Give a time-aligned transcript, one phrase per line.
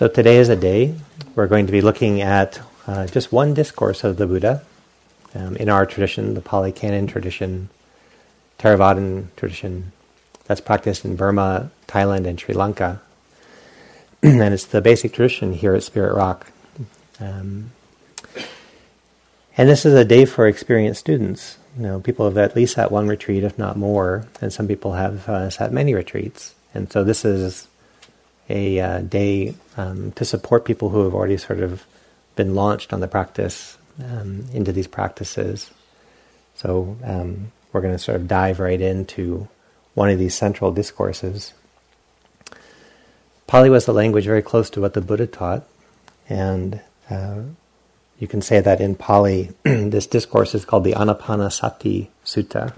[0.00, 0.94] So today is a day
[1.34, 4.62] we're going to be looking at uh, just one discourse of the Buddha
[5.34, 7.68] um, in our tradition, the Pali Canon tradition,
[8.58, 9.92] Theravadan tradition
[10.46, 13.02] that's practiced in Burma, Thailand, and Sri Lanka.
[14.22, 16.50] and it's the basic tradition here at Spirit Rock.
[17.20, 17.72] Um,
[19.54, 21.58] and this is a day for experienced students.
[21.76, 24.94] You know, people have at least sat one retreat, if not more, and some people
[24.94, 26.54] have uh, sat many retreats.
[26.72, 27.68] And so this is
[28.50, 31.86] a uh, day um, to support people who have already sort of
[32.36, 35.70] been launched on the practice um, into these practices.
[36.54, 39.48] So um, we're going to sort of dive right into
[39.94, 41.54] one of these central discourses.
[43.46, 45.64] Pali was a language very close to what the Buddha taught,
[46.28, 47.40] and uh,
[48.18, 52.74] you can say that in Pali, this discourse is called the Anapanasati Sutta.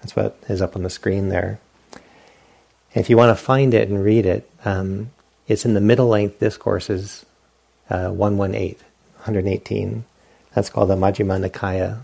[0.00, 1.60] That's what is up on the screen there.
[2.94, 5.10] If you want to find it and read it, um,
[5.48, 7.24] it's in the middle length discourses,
[7.88, 8.76] uh, 118,
[9.16, 10.04] 118.
[10.54, 12.00] That's called the Majjhima Nikaya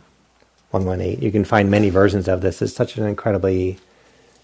[0.71, 1.23] 118.
[1.23, 2.62] You can find many versions of this.
[2.62, 3.79] It's such an incredibly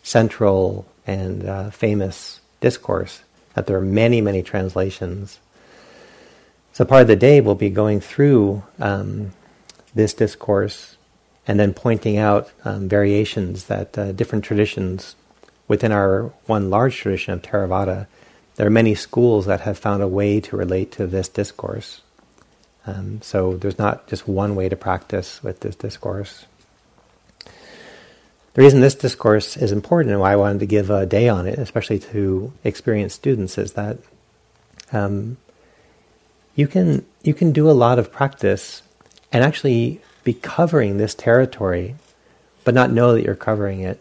[0.02, 3.22] central and uh, famous discourse
[3.54, 5.38] that there are many, many translations.
[6.72, 9.32] So part of the day we'll be going through um,
[9.94, 10.96] this discourse
[11.46, 15.14] and then pointing out um, variations that uh, different traditions
[15.68, 18.06] within our one large tradition of Theravada,
[18.56, 22.02] there are many schools that have found a way to relate to this discourse.
[22.86, 26.44] Um, so there's not just one way to practice with this discourse.
[28.54, 31.48] The reason this discourse is important and why I wanted to give a day on
[31.48, 33.98] it, especially to experienced students, is that
[34.92, 35.38] um,
[36.54, 38.82] you can you can do a lot of practice
[39.32, 41.96] and actually be covering this territory,
[42.62, 44.00] but not know that you're covering it.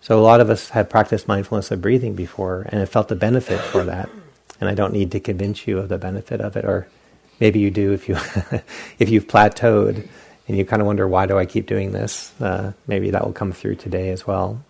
[0.00, 3.16] So a lot of us have practiced mindfulness of breathing before and have felt the
[3.16, 4.08] benefit for that.
[4.60, 6.86] And I don't need to convince you of the benefit of it, or
[7.38, 8.14] maybe you do if you
[8.98, 10.08] if you've plateaued
[10.48, 12.32] and you kind of wonder why do I keep doing this.
[12.40, 14.62] Uh, maybe that will come through today as well.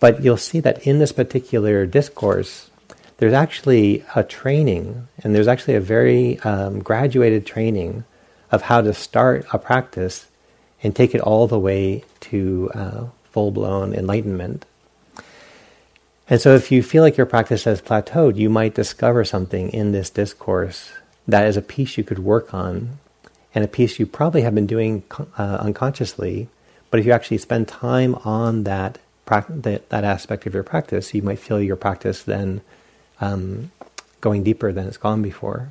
[0.00, 2.70] But you'll see that in this particular discourse,
[3.18, 8.04] there's actually a training, and there's actually a very um, graduated training
[8.50, 10.26] of how to start a practice
[10.82, 13.04] and take it all the way to uh,
[13.38, 14.66] full blown enlightenment.
[16.28, 19.92] And so, if you feel like your practice has plateaued, you might discover something in
[19.92, 20.90] this discourse
[21.28, 22.98] that is a piece you could work on,
[23.54, 25.04] and a piece you probably have been doing
[25.38, 26.48] uh, unconsciously.
[26.90, 31.38] But if you actually spend time on that, that, aspect of your practice, you might
[31.38, 32.60] feel your practice then
[33.20, 33.70] um,
[34.20, 35.70] going deeper than it's gone before.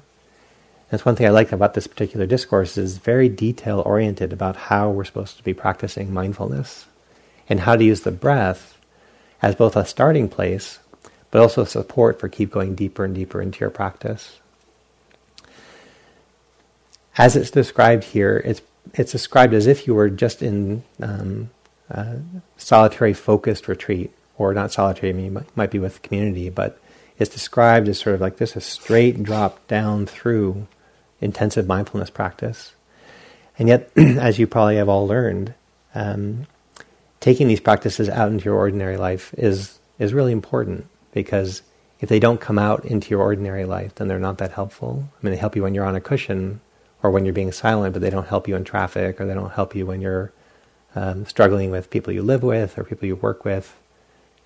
[0.89, 4.89] That's one thing I like about this particular discourse is very detail oriented about how
[4.89, 6.86] we're supposed to be practicing mindfulness
[7.49, 8.77] and how to use the breath
[9.41, 10.79] as both a starting place,
[11.31, 14.39] but also support for keep going deeper and deeper into your practice.
[17.17, 18.61] As it's described here, it's
[18.93, 21.49] it's described as if you were just in um,
[22.57, 25.09] solitary focused retreat, or not solitary.
[25.09, 26.79] I mean, might, might be with community, but
[27.17, 30.67] it's described as sort of like this a straight drop down through
[31.19, 32.73] intensive mindfulness practice.
[33.57, 35.53] And yet, as you probably have all learned,
[35.95, 36.45] um,
[37.27, 41.61] taking these practices out into your ordinary life is is really important because
[41.99, 45.03] if they don't come out into your ordinary life, then they're not that helpful.
[45.03, 46.61] I mean, they help you when you're on a cushion
[47.03, 49.51] or when you're being silent, but they don't help you in traffic or they don't
[49.51, 50.31] help you when you're
[50.95, 53.75] um, struggling with people you live with or people you work with.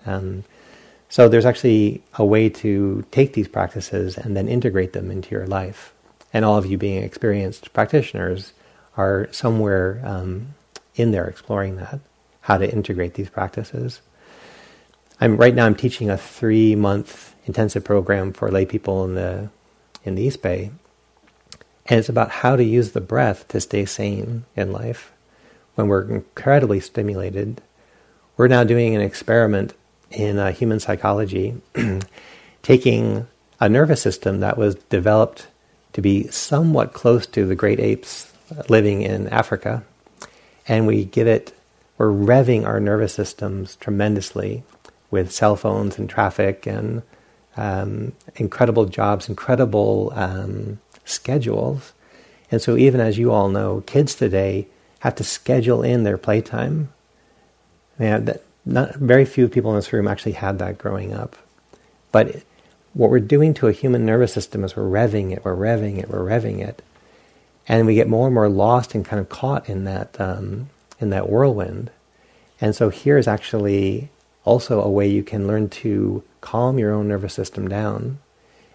[0.04, 0.42] Um,
[1.08, 5.46] so there's actually a way to take these practices and then integrate them into your
[5.46, 5.94] life.
[6.32, 8.54] And all of you being experienced practitioners
[8.96, 10.54] are somewhere um,
[10.96, 12.00] in there exploring that
[12.42, 14.00] how to integrate these practices.
[15.20, 15.66] I'm right now.
[15.66, 19.48] I'm teaching a three month intensive program for lay people in the
[20.04, 20.70] in the East Bay,
[21.86, 25.12] and it's about how to use the breath to stay sane in life
[25.74, 27.62] when we're incredibly stimulated.
[28.36, 29.74] We're now doing an experiment
[30.10, 31.60] in uh, human psychology,
[32.62, 33.28] taking
[33.60, 35.46] a nervous system that was developed
[35.92, 38.32] to be somewhat close to the great apes
[38.68, 39.84] living in Africa,
[40.66, 41.54] and we give it
[42.02, 44.64] we're revving our nervous systems tremendously
[45.12, 47.00] with cell phones and traffic and
[47.56, 51.92] um, incredible jobs, incredible um, schedules.
[52.50, 54.66] And so, even as you all know, kids today
[54.98, 56.92] have to schedule in their playtime.
[57.98, 61.36] That, not very few people in this room actually had that growing up.
[62.10, 62.42] But
[62.94, 66.08] what we're doing to a human nervous system is we're revving it, we're revving it,
[66.08, 66.82] we're revving it,
[67.68, 70.68] and we get more and more lost and kind of caught in that um,
[71.02, 71.90] in that whirlwind.
[72.60, 74.10] And so here is actually
[74.44, 78.18] also a way you can learn to calm your own nervous system down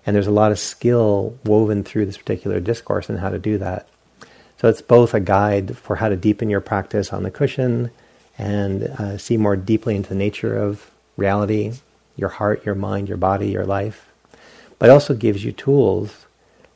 [0.07, 3.57] And there's a lot of skill woven through this particular discourse and how to do
[3.57, 3.89] that.
[4.59, 7.91] So it's both a guide for how to deepen your practice on the cushion
[8.38, 11.73] and uh, see more deeply into the nature of reality,
[12.15, 14.07] your heart, your mind, your body, your life.
[14.80, 16.25] But also gives you tools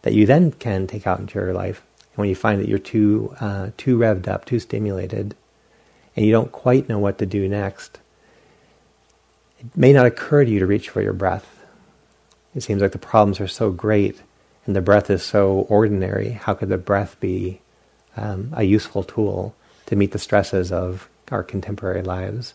[0.01, 1.81] that you then can take out into your life.
[2.12, 5.36] And when you find that you're too uh, too revved up, too stimulated,
[6.16, 8.00] and you don't quite know what to do next,
[9.60, 11.48] it may not occur to you to reach for your breath.
[12.56, 14.22] It seems like the problems are so great
[14.66, 16.31] and the breath is so ordinary.
[16.31, 17.62] How could the breath be
[18.18, 19.56] um, a useful tool
[19.88, 22.54] to meet the stresses of our contemporary lives?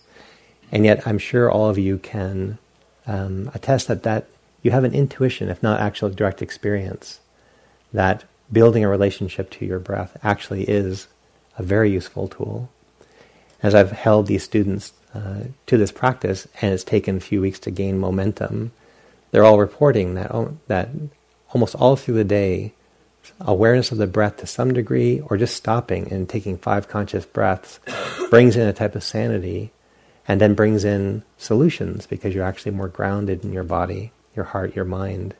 [0.71, 2.59] And yet, I'm sure all of you can
[3.07, 4.27] um, attest that, that
[4.63, 7.21] you have an intuition, if not actual direct experience,
[7.93, 11.07] that building a relationship to your breath actually is
[11.57, 12.69] a very useful tool.
[13.67, 17.59] As I've held these students uh, to this practice, and it's taken a few weeks
[17.59, 18.71] to gain momentum,
[19.33, 20.89] they're all reporting that oh, that
[21.53, 22.75] almost all through the day,
[23.41, 27.81] awareness of the breath to some degree, or just stopping and taking five conscious breaths,
[28.31, 29.73] brings in a type of sanity,
[30.29, 34.77] and then brings in solutions because you're actually more grounded in your body, your heart,
[34.77, 35.35] your mind.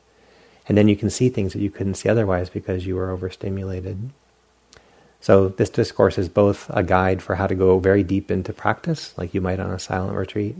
[0.67, 4.09] And then you can see things that you couldn't see otherwise because you were overstimulated.
[5.19, 9.17] So this discourse is both a guide for how to go very deep into practice,
[9.17, 10.55] like you might on a silent retreat,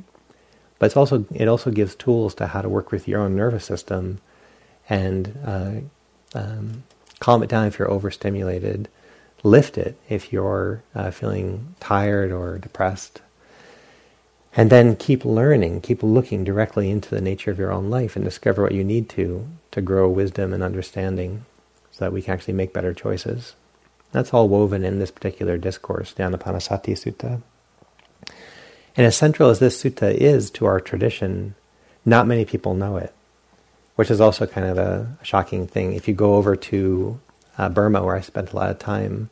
[0.80, 3.66] but it's also it also gives tools to how to work with your own nervous
[3.66, 4.20] system
[4.90, 5.72] and uh,
[6.34, 6.84] um,
[7.20, 8.90] calm it down if you're overstimulated,
[9.44, 13.22] lift it if you're uh, feeling tired or depressed,
[14.56, 18.26] and then keep learning, keep looking directly into the nature of your own life and
[18.26, 21.46] discover what you need to to grow wisdom and understanding
[21.92, 23.56] so that we can actually make better choices.
[24.12, 27.42] That's all woven in this particular discourse, the Anapanasati Sutta.
[28.96, 31.54] And as central as this sutta is to our tradition,
[32.04, 33.14] not many people know it,
[33.96, 35.94] which is also kind of a shocking thing.
[35.94, 37.20] If you go over to
[37.60, 39.30] uh, Burma, where I spent a lot of time,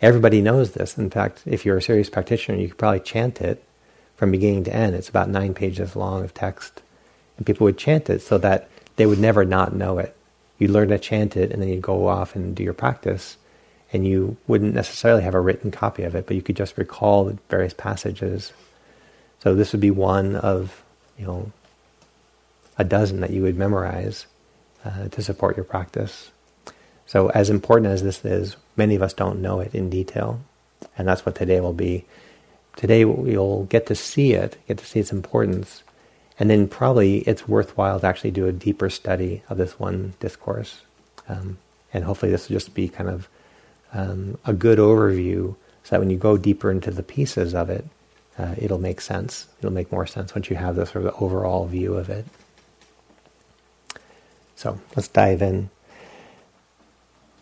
[0.00, 0.96] everybody knows this.
[0.96, 3.64] In fact, if you're a serious practitioner, you could probably chant it
[4.14, 4.94] from beginning to end.
[4.94, 6.80] It's about nine pages long of text.
[7.36, 10.16] And people would chant it so that they would never not know it.
[10.58, 13.36] You'd learn to chant it, and then you'd go off and do your practice.
[13.92, 17.24] And you wouldn't necessarily have a written copy of it, but you could just recall
[17.24, 18.52] the various passages.
[19.40, 20.82] So this would be one of,
[21.18, 21.52] you know,
[22.78, 24.26] a dozen that you would memorize
[24.84, 26.30] uh, to support your practice.
[27.06, 30.40] So as important as this is, many of us don't know it in detail,
[30.96, 32.06] and that's what today will be.
[32.76, 35.82] Today we'll get to see it, get to see its importance,
[36.38, 40.80] and then probably it's worthwhile to actually do a deeper study of this one discourse.
[41.28, 41.58] Um,
[41.92, 43.28] and hopefully this will just be kind of
[43.92, 45.54] um, a good overview
[45.84, 47.84] so that when you go deeper into the pieces of it,
[48.38, 49.48] uh, it'll make sense.
[49.58, 52.24] It'll make more sense once you have the sort of overall view of it.
[54.56, 55.70] So let's dive in.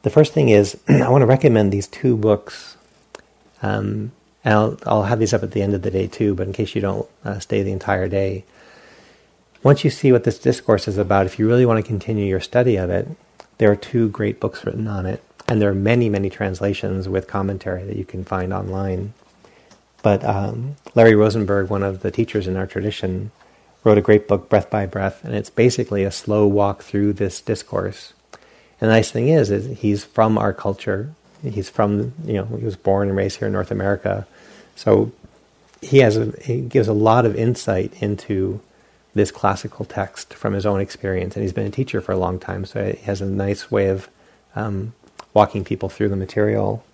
[0.02, 2.76] The first thing is I want to recommend these two books.
[3.62, 4.12] Um,
[4.42, 6.54] and I'll, I'll, have these up at the end of the day too, but in
[6.54, 8.44] case you don't uh, stay the entire day,
[9.62, 12.40] once you see what this discourse is about, if you really want to continue your
[12.40, 13.06] study of it,
[13.58, 15.22] there are two great books written on it.
[15.50, 19.14] And there are many, many translations with commentary that you can find online.
[20.00, 23.32] But um, Larry Rosenberg, one of the teachers in our tradition,
[23.82, 27.40] wrote a great book, Breath by Breath, and it's basically a slow walk through this
[27.40, 28.12] discourse.
[28.80, 31.12] And the nice thing is, is he's from our culture.
[31.42, 34.28] He's from, you know, he was born and raised here in North America.
[34.76, 35.10] So
[35.82, 38.60] he has a, he gives a lot of insight into
[39.14, 42.38] this classical text from his own experience, and he's been a teacher for a long
[42.38, 44.08] time, so he has a nice way of
[44.54, 44.92] um,
[45.34, 46.84] walking people through the material.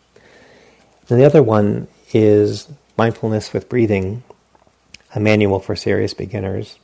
[1.09, 4.23] And the other one is Mindfulness with Breathing,
[5.15, 6.79] a manual for serious beginners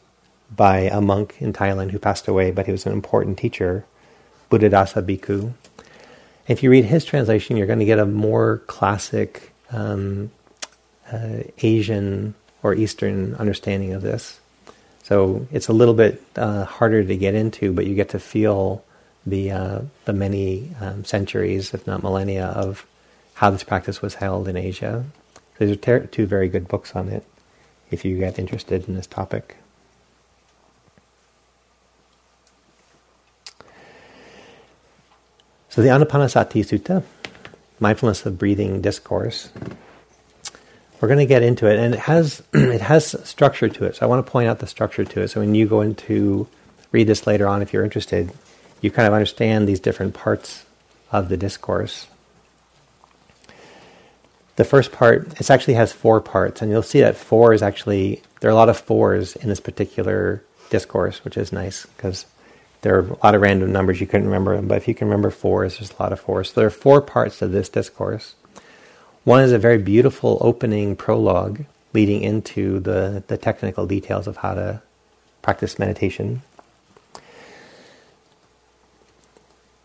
[0.54, 3.84] by a monk in Thailand who passed away, but he was an important teacher,
[4.50, 5.52] Buddhadasa Bhikkhu.
[6.46, 10.30] If you read his translation, you're going to get a more classic um,
[11.10, 14.40] uh, Asian or Eastern understanding of this.
[15.02, 18.84] So it's a little bit uh, harder to get into, but you get to feel
[19.26, 22.86] the uh, the many um, centuries, if not millennia, of
[23.34, 25.04] how this practice was held in Asia.
[25.80, 27.24] Ter- two very good books on it
[27.90, 29.56] if you get interested in this topic.
[35.68, 37.02] So the Anapanasati Sutta,
[37.78, 39.50] mindfulness of breathing discourse,
[41.00, 43.96] we're going to get into it, and it has it has structure to it.
[43.96, 45.28] So I want to point out the structure to it.
[45.28, 46.48] So when you go into
[46.92, 48.32] read this later on, if you're interested,
[48.82, 50.66] you kind of understand these different parts
[51.10, 52.06] of the discourse
[54.56, 58.22] the first part, it actually has four parts, and you'll see that four is actually,
[58.40, 62.26] there are a lot of fours in this particular discourse, which is nice because
[62.82, 65.08] there are a lot of random numbers you couldn't remember them, but if you can
[65.08, 66.50] remember fours, there's a lot of fours.
[66.50, 68.34] So there are four parts to this discourse.
[69.24, 74.54] One is a very beautiful opening prologue leading into the, the technical details of how
[74.54, 74.82] to
[75.42, 76.42] practice meditation.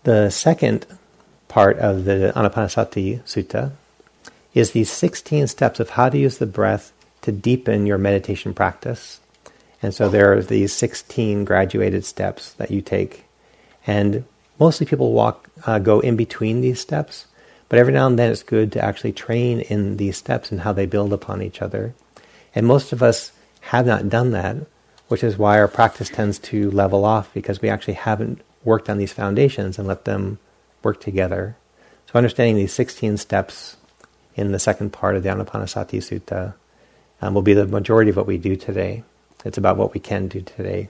[0.07, 0.85] The second
[1.49, 3.73] part of the Anapanasati Sutta
[4.53, 9.19] is these 16 steps of how to use the breath to deepen your meditation practice.
[9.83, 13.25] And so there are these 16 graduated steps that you take.
[13.85, 14.23] And
[14.57, 17.25] mostly people walk, uh, go in between these steps,
[17.67, 20.71] but every now and then it's good to actually train in these steps and how
[20.71, 21.93] they build upon each other.
[22.55, 24.55] And most of us have not done that,
[25.09, 28.97] which is why our practice tends to level off because we actually haven't worked on
[28.97, 30.37] these foundations and let them
[30.83, 31.55] work together.
[32.07, 33.77] So understanding these 16 steps
[34.35, 36.53] in the second part of the Anapanasati Sutta
[37.21, 39.03] um, will be the majority of what we do today.
[39.45, 40.89] It's about what we can do today.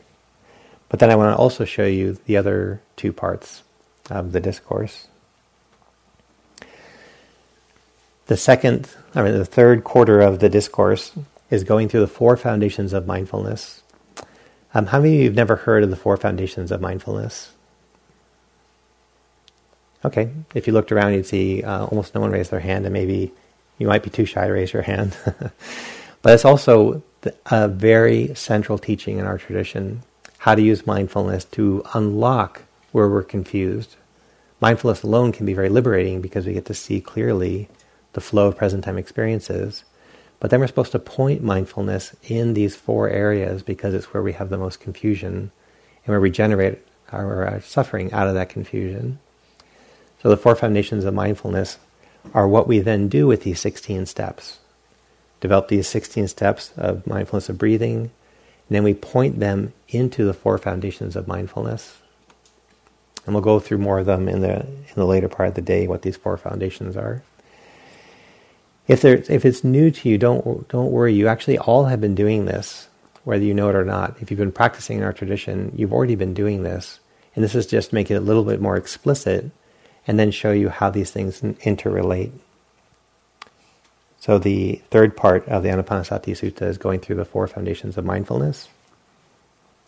[0.89, 3.61] But then I want to also show you the other two parts
[4.09, 5.07] of the discourse.
[8.25, 11.13] The second, I mean, the third quarter of the discourse
[11.51, 13.83] is going through the four foundations of mindfulness.
[14.73, 17.51] Um, how many of you have never heard of the four foundations of mindfulness?
[20.05, 22.93] Okay, if you looked around, you'd see uh, almost no one raised their hand, and
[22.93, 23.31] maybe
[23.77, 25.17] you might be too shy to raise your hand.
[26.21, 27.01] but it's also
[27.47, 30.03] a very central teaching in our tradition
[30.39, 32.61] how to use mindfulness to unlock
[32.91, 33.95] where we're confused.
[34.61, 37.69] Mindfulness alone can be very liberating because we get to see clearly
[38.13, 39.83] the flow of present time experiences.
[40.39, 44.33] But then we're supposed to point mindfulness in these four areas because it's where we
[44.33, 45.51] have the most confusion
[46.05, 46.79] and where we generate
[47.11, 49.19] our suffering out of that confusion.
[50.21, 51.77] So the four foundations of mindfulness
[52.33, 54.59] are what we then do with these 16 steps.
[55.39, 58.11] Develop these 16 steps of mindfulness of breathing, and
[58.75, 61.97] then we point them into the four foundations of mindfulness.
[63.25, 65.61] And we'll go through more of them in the in the later part of the
[65.61, 67.23] day, what these four foundations are.
[68.87, 71.13] If there, if it's new to you, don't don't worry.
[71.13, 72.87] You actually all have been doing this,
[73.25, 74.15] whether you know it or not.
[74.21, 76.99] If you've been practicing in our tradition, you've already been doing this,
[77.35, 79.51] and this is just making it a little bit more explicit
[80.07, 82.31] and then show you how these things interrelate.
[84.19, 88.05] So the third part of the Anapanasati Sutta is going through the four foundations of
[88.05, 88.69] mindfulness.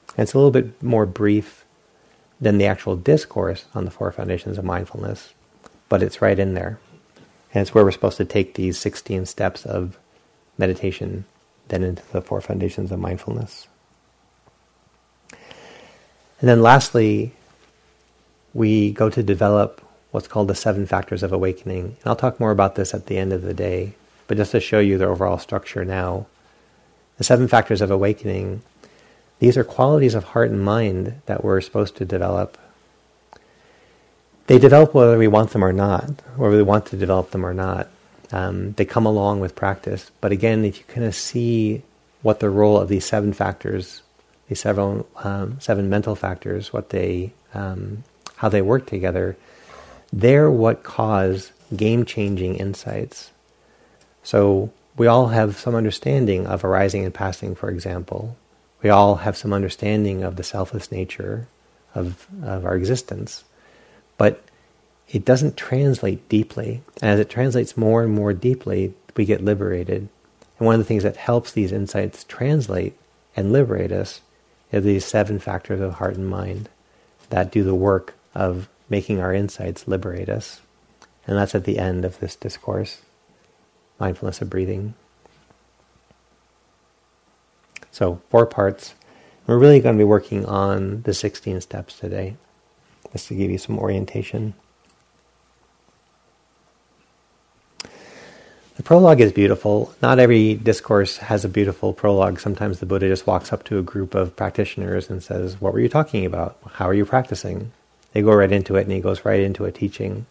[0.10, 1.66] And it's a little bit more brief
[2.40, 5.34] than the actual discourse on the four foundations of mindfulness,
[5.88, 6.80] but it's right in there.
[7.54, 9.98] And it's where we're supposed to take these 16 steps of
[10.58, 11.26] meditation
[11.70, 13.68] then into the four foundations of mindfulness.
[15.32, 17.34] And then lastly,
[18.54, 21.86] we go to develop what's called the seven factors of awakening.
[21.86, 23.94] And I'll talk more about this at the end of the day,
[24.28, 26.28] but just to show you the overall structure now.
[27.18, 28.62] The seven factors of awakening,
[29.40, 32.58] these are qualities of heart and mind that we're supposed to develop.
[34.48, 37.54] They develop whether we want them or not, whether we want to develop them or
[37.54, 37.88] not.
[38.32, 40.12] Um, they come along with practice.
[40.22, 41.84] But again, if you kind of see
[42.22, 44.02] what the role of these seven factors,
[44.48, 48.04] these seven um, seven mental factors, what they um,
[48.38, 49.38] how they work together,
[50.12, 53.32] they're what cause game changing insights.
[54.24, 58.38] So we all have some understanding of arising and passing, for example.
[58.82, 61.48] We all have some understanding of the selfless nature
[61.96, 63.44] of, of our existence.
[64.18, 64.44] But
[65.10, 66.82] it doesn't translate deeply.
[67.02, 70.10] And as it translates more and more deeply, we get liberated.
[70.58, 72.98] And one of the things that helps these insights translate
[73.36, 74.22] and liberate us
[74.72, 76.70] are these seven factors of heart and mind
[77.30, 80.62] that do the work of making our insights liberate us.
[81.28, 83.02] And that's at the end of this discourse
[84.00, 84.94] mindfulness of breathing.
[87.92, 88.94] So, four parts.
[89.46, 92.36] We're really going to be working on the 16 steps today,
[93.12, 94.54] just to give you some orientation.
[98.78, 99.94] The prologue is beautiful.
[100.02, 102.40] Not every discourse has a beautiful prologue.
[102.40, 105.80] Sometimes the Buddha just walks up to a group of practitioners and says, What were
[105.80, 106.58] you talking about?
[106.74, 107.72] How are you practicing?
[108.14, 110.26] They go right into it, and he goes right into a teaching.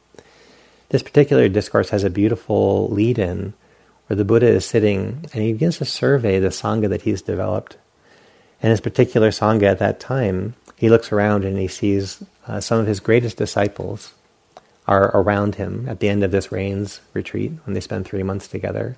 [0.90, 3.52] This particular discourse has a beautiful lead in
[4.06, 7.76] where the Buddha is sitting and he begins to survey the Sangha that he's developed.
[8.62, 12.80] And his particular Sangha at that time, he looks around and he sees uh, some
[12.80, 14.14] of his greatest disciples
[14.86, 18.48] are around him at the end of this rains retreat when they spend three months
[18.48, 18.96] together.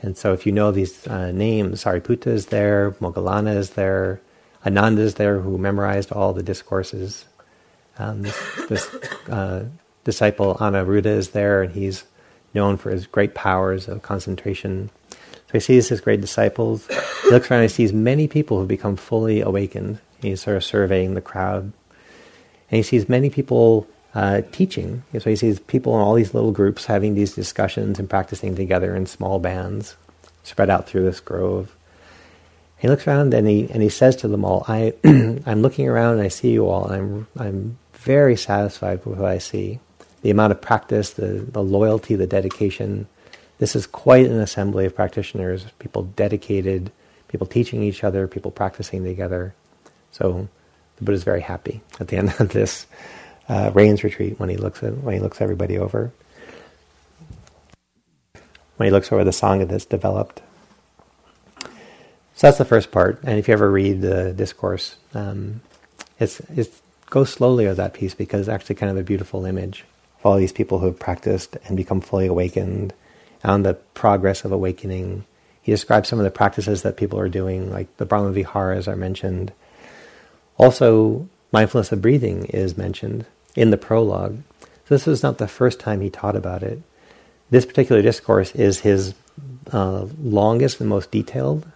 [0.00, 4.22] And so if you know these uh, names, Sariputta is there, Moggallana is there,
[4.64, 7.26] Ananda is there who memorized all the discourses
[7.98, 8.94] um, this, this
[9.28, 9.64] uh,
[10.04, 12.04] disciple Anuruddha is there, and he's
[12.54, 14.90] known for his great powers of concentration.
[15.48, 16.86] So he sees his great disciples.
[17.22, 19.98] He looks around and he sees many people who have become fully awakened.
[20.20, 21.72] He's sort of surveying the crowd.
[22.70, 25.04] And he sees many people uh, teaching.
[25.18, 28.94] So he sees people in all these little groups having these discussions and practicing together
[28.94, 29.96] in small bands,
[30.42, 31.74] spread out through this grove.
[32.78, 36.14] He looks around and he and he says to them all, "I I'm looking around
[36.14, 36.90] and I see you all.
[36.90, 37.78] I'm I'm
[38.08, 39.80] very satisfied with what I see.
[40.22, 43.06] The amount of practice, the the loyalty, the dedication.
[43.58, 45.66] This is quite an assembly of practitioners.
[45.78, 46.90] People dedicated,
[47.28, 49.54] people teaching each other, people practicing together.
[50.10, 50.48] So
[50.96, 52.86] the Buddha is very happy at the end of this
[53.48, 56.10] uh, rains retreat when he looks at when he looks everybody over.
[58.76, 60.40] When he looks over the sangha that's developed
[62.38, 63.18] so that's the first part.
[63.24, 65.60] And if you ever read the discourse, um,
[66.20, 66.72] it's, it
[67.10, 69.84] goes slowly with that piece because it's actually kind of a beautiful image
[70.18, 72.92] of all these people who have practiced and become fully awakened
[73.42, 75.24] and the progress of awakening.
[75.62, 78.96] He describes some of the practices that people are doing, like the Brahma Viharas are
[78.96, 79.52] mentioned.
[80.56, 84.42] Also, mindfulness of breathing is mentioned in the prologue.
[84.60, 86.82] So this was not the first time he taught about it.
[87.50, 89.14] This particular discourse is his
[89.72, 91.66] uh, longest and most detailed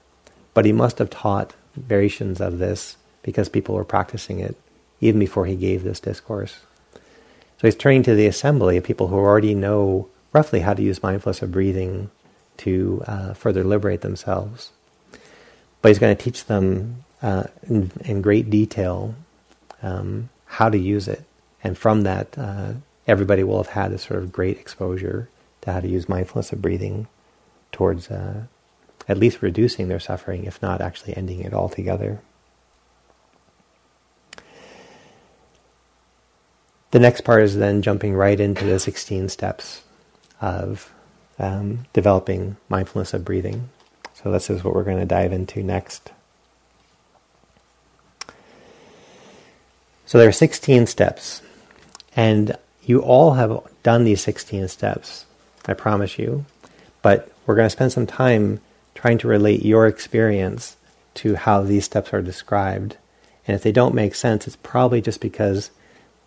[0.54, 4.56] but he must have taught variations of this because people were practicing it
[5.02, 6.60] even before he gave this discourse.
[6.94, 11.02] So he's turning to the assembly of people who already know roughly how to use
[11.02, 12.10] mindfulness of breathing
[12.58, 14.70] to uh, further liberate themselves.
[15.82, 19.14] But he's going to teach them uh, in, in, great detail
[19.82, 21.24] um, how to use it.
[21.62, 22.74] And from that, uh,
[23.06, 25.28] everybody will have had this sort of great exposure
[25.62, 27.06] to how to use mindfulness of breathing
[27.70, 28.42] towards uh,
[29.08, 32.20] at least reducing their suffering, if not actually ending it altogether.
[36.92, 39.82] The next part is then jumping right into the 16 steps
[40.42, 40.92] of
[41.38, 43.70] um, developing mindfulness of breathing.
[44.12, 46.12] So, this is what we're going to dive into next.
[50.04, 51.40] So, there are 16 steps,
[52.14, 55.24] and you all have done these 16 steps,
[55.66, 56.44] I promise you.
[57.00, 58.60] But we're going to spend some time
[58.94, 60.76] trying to relate your experience
[61.14, 62.98] to how these steps are described.
[63.46, 65.70] And if they don't make sense, it's probably just because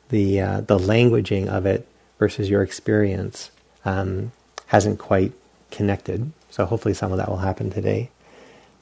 [0.10, 1.88] the uh, the languaging of it
[2.20, 3.52] versus your experience
[3.84, 4.32] um,
[4.68, 5.34] hasn't quite
[5.72, 6.32] connected.
[6.50, 8.10] So hopefully some of that will happen today.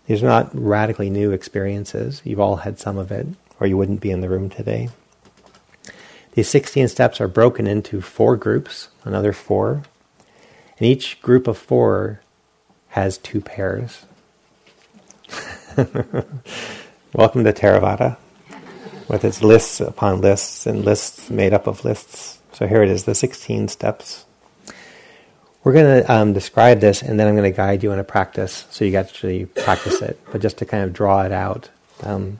[0.05, 2.21] These are not radically new experiences.
[2.23, 3.27] You've all had some of it,
[3.59, 4.89] or you wouldn't be in the room today.
[6.33, 9.83] These 16 steps are broken into four groups, another four.
[10.77, 12.21] And each group of four
[12.89, 14.05] has two pairs.
[17.13, 18.17] Welcome to Theravada,
[19.07, 22.39] with its lists upon lists and lists made up of lists.
[22.53, 24.25] So here it is, the 16 steps.
[25.63, 28.03] We're going to um, describe this and then I'm going to guide you in a
[28.03, 30.19] practice so you actually practice it.
[30.31, 31.69] But just to kind of draw it out,
[32.01, 32.39] um,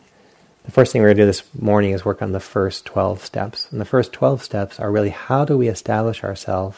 [0.65, 3.23] the first thing we're going to do this morning is work on the first 12
[3.23, 3.71] steps.
[3.71, 6.78] And the first 12 steps are really how do we establish ourselves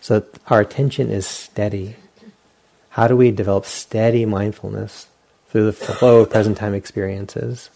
[0.00, 1.96] so that our attention is steady
[2.90, 5.06] how do we develop steady mindfulness
[5.48, 7.70] through the flow of present time experiences?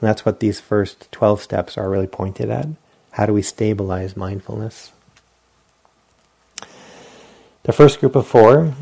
[0.00, 2.68] And that's what these first 12 steps are really pointed at.
[3.12, 4.92] How do we stabilize mindfulness?
[7.64, 8.72] The first group of four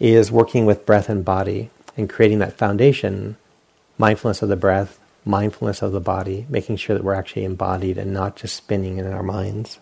[0.00, 3.36] is working with breath and body and creating that foundation
[3.98, 8.12] mindfulness of the breath, mindfulness of the body, making sure that we're actually embodied and
[8.12, 9.78] not just spinning in our minds.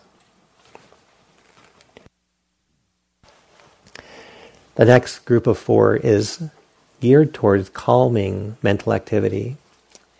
[4.75, 6.49] The next group of four is
[6.99, 9.57] geared towards calming mental activity.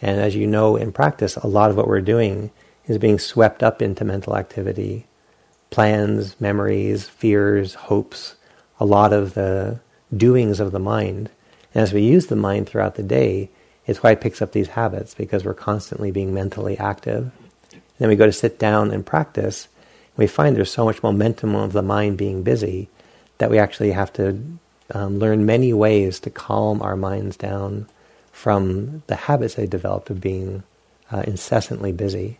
[0.02, 2.52] And as you know in practice, a lot of what we're doing
[2.86, 5.06] is being swept up into mental activity.
[5.70, 8.36] Plans, memories, fears, hopes,
[8.80, 9.80] a lot of the
[10.16, 11.30] doings of the mind.
[11.74, 13.50] And as we use the mind throughout the day,
[13.86, 17.32] it's why it picks up these habits, because we're constantly being mentally active.
[17.72, 21.04] And then we go to sit down and practice, and we find there's so much
[21.04, 22.90] momentum of the mind being busy
[23.38, 24.42] that we actually have to
[24.92, 27.88] um, learn many ways to calm our minds down
[28.38, 30.62] from the habits they developed of being
[31.12, 32.38] uh, incessantly busy.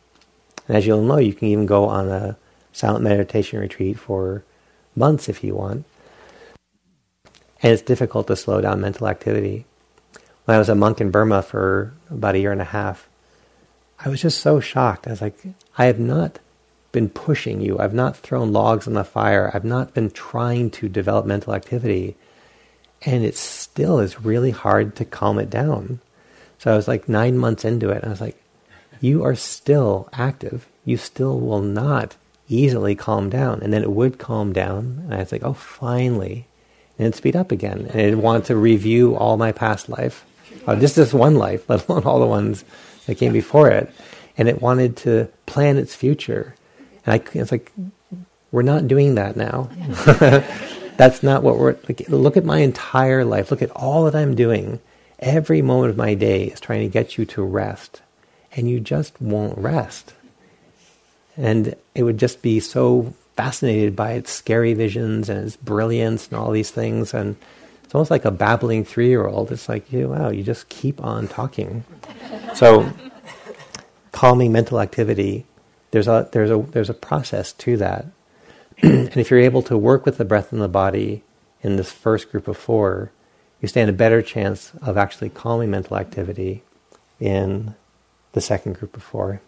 [0.68, 2.38] And as you'll know, you can even go on a
[2.72, 4.44] silent meditation retreat for
[4.96, 5.86] months if you want.
[7.64, 9.66] And it's difficult to slow down mental activity.
[10.46, 13.10] When I was a monk in Burma for about a year and a half,
[14.00, 15.08] I was just so shocked.
[15.08, 15.40] I was like,
[15.80, 16.38] I have not
[16.92, 17.80] been pushing you.
[17.80, 19.50] I've not thrown logs on the fire.
[19.52, 22.16] I've not been trying to develop mental activity.
[23.04, 26.00] And it still is really hard to calm it down.
[26.58, 28.42] So I was like nine months into it, and I was like,
[29.00, 30.68] you are still active.
[30.86, 32.16] You still will not
[32.50, 33.62] easily calm down.
[33.62, 35.02] And then it would calm down.
[35.04, 36.48] And I was like, oh, finally.
[36.98, 37.88] And it'd speed up again.
[37.92, 40.26] And I'd want to review all my past life.
[40.66, 42.64] Uh, just this one life, let alone all the ones
[43.06, 43.94] that came before it.
[44.38, 46.56] and it wanted to plan its future.
[47.06, 47.72] And I, it's like,
[48.52, 49.70] we're not doing that now.
[50.98, 51.78] That's not what we're.
[51.88, 53.52] Like, look at my entire life.
[53.52, 54.80] Look at all that I'm doing.
[55.20, 58.02] Every moment of my day is trying to get you to rest,
[58.56, 60.14] and you just won't rest.
[61.36, 66.38] And it would just be so fascinated by its scary visions and its brilliance and
[66.38, 67.14] all these things.
[67.14, 67.36] And
[67.84, 69.52] it's almost like a babbling three year old.
[69.52, 71.86] It's like, you, wow, you just keep on talking.
[72.56, 72.92] so,
[74.12, 75.46] calming mental activity,
[75.92, 78.08] there's a, there's, a, there's a process to that.
[78.84, 81.24] and if you're able to work with the breath and the body
[81.62, 83.12] in this first group of four,
[83.62, 86.62] you stand a better chance of actually calming mental activity
[87.20, 87.74] in
[88.34, 89.42] the second group of four.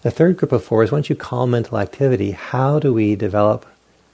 [0.00, 3.66] The third group of four is once you calm mental activity, how do we develop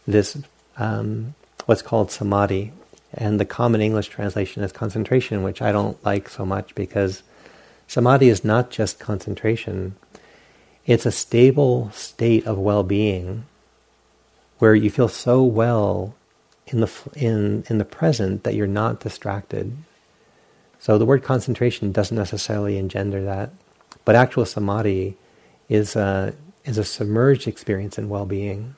[0.06, 0.36] this,
[0.76, 1.34] um,
[1.66, 2.72] what's called samadhi?
[3.12, 7.22] And the common English translation is concentration, which I don't like so much because
[7.88, 9.96] samadhi is not just concentration.
[10.86, 13.44] It's a stable state of well-being
[14.58, 16.14] where you feel so well
[16.66, 19.76] in the in in the present that you're not distracted.
[20.78, 23.50] So the word concentration doesn't necessarily engender that,
[24.04, 25.16] but actual samadhi
[25.68, 28.74] is a, is a submerged experience in well-being.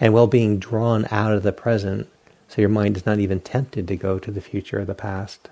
[0.00, 2.08] And well-being drawn out of the present,
[2.48, 5.48] so your mind is not even tempted to go to the future or the past.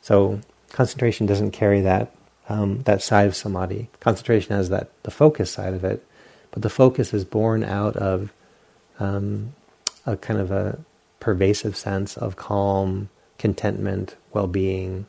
[0.00, 2.14] So concentration doesn't carry that
[2.48, 3.88] um, that side of samadhi.
[4.00, 6.06] Concentration has that the focus side of it,
[6.50, 8.32] but the focus is born out of
[8.98, 9.54] um,
[10.06, 10.78] a kind of a
[11.20, 15.06] pervasive sense of calm, contentment, well-being,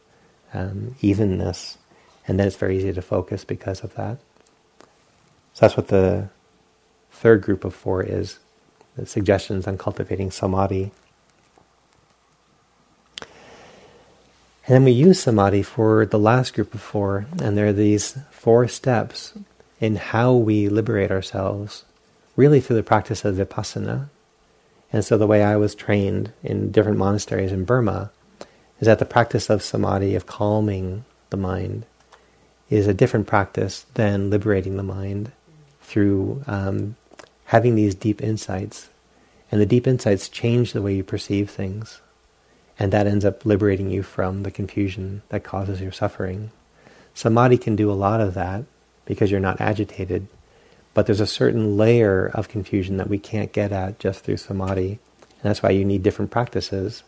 [0.53, 1.77] um, evenness,
[2.27, 4.17] and then it's very easy to focus because of that.
[5.53, 6.29] So that's what the
[7.11, 8.39] third group of four is
[8.95, 10.91] the suggestions on cultivating samadhi.
[14.67, 18.17] And then we use samadhi for the last group of four, and there are these
[18.32, 19.34] four steps
[19.80, 21.86] in how we liberate ourselves,
[22.36, 24.10] really through the practice of vipassana.
[24.91, 28.12] And so the way I was trained in different monasteries in Burma
[28.80, 31.86] is that the practice of samadhi, of calming the mind,
[32.69, 35.32] is a different practice than liberating the mind
[35.82, 36.95] through um,
[37.45, 38.89] having these deep insights.
[39.51, 42.01] And the deep insights change the way you perceive things.
[42.77, 46.51] And that ends up liberating you from the confusion that causes your suffering.
[47.13, 48.65] Samadhi can do a lot of that
[49.05, 50.27] because you're not agitated.
[50.93, 54.99] But there's a certain layer of confusion that we can't get at just through samadhi.
[55.21, 57.03] And that's why you need different practices.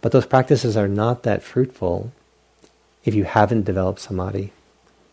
[0.00, 2.12] But those practices are not that fruitful
[3.04, 4.52] if you haven't developed samadhi.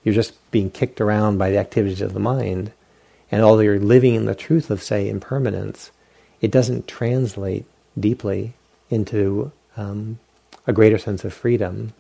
[0.04, 2.72] You're just being kicked around by the activities of the mind.
[3.32, 5.92] And although you're living in the truth of, say, impermanence,
[6.42, 7.66] it doesn't translate
[7.98, 8.54] deeply
[8.90, 10.20] into um,
[10.68, 11.94] a greater sense of freedom,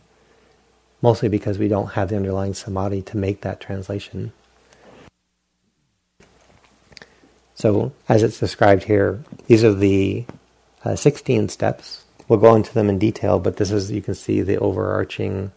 [1.02, 4.32] mostly because we don't have the underlying samadhi to make that translation.
[7.56, 10.26] So, as it's described here, these are the
[10.84, 12.04] uh, 16 steps.
[12.28, 15.52] We'll go into them in detail, but this is, you can see, the overarching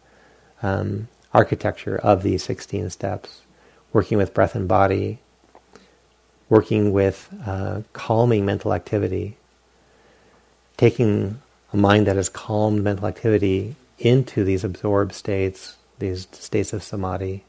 [0.62, 3.42] um, architecture of these 16 steps,
[3.92, 5.18] working with breath and body,
[6.48, 9.36] working with uh, calming mental activity,
[10.76, 11.40] taking
[11.76, 17.44] a mind that has calmed mental activity into these absorbed states, these states of samadhi,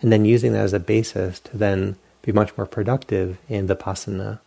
[0.00, 4.38] and then using that as a basis to then be much more productive in vipassana,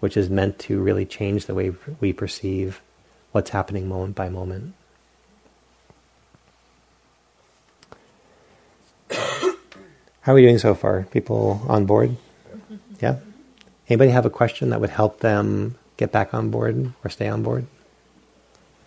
[0.00, 2.80] which is meant to really change the way we perceive
[3.32, 4.74] what's happening moment by moment.
[9.10, 11.04] How are we doing so far?
[11.12, 12.16] People on board?
[12.50, 12.76] Mm-hmm.
[13.00, 13.18] Yeah?
[13.88, 17.44] Anybody have a question that would help them get back on board or stay on
[17.44, 17.66] board?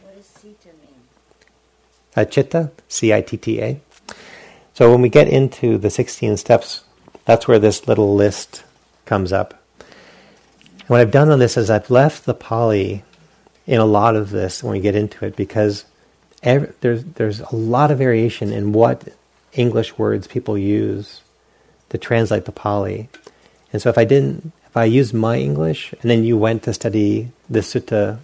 [0.02, 1.02] What does citta mean?
[2.20, 3.80] Uh, chitta, C-I-T-T-A.
[4.74, 6.84] So when we get into the 16 steps,
[7.24, 8.66] that's where this little list
[9.06, 9.54] comes up.
[9.80, 13.06] And what I've done on this is I've left the Pali
[13.66, 15.86] in a lot of this when we get into it because
[16.44, 19.08] every, there's, there's a lot of variation in what
[19.54, 21.22] English words people use
[21.88, 23.08] to translate the Pali.
[23.72, 26.74] And so if I didn't, if I used my English and then you went to
[26.74, 28.20] study the sutta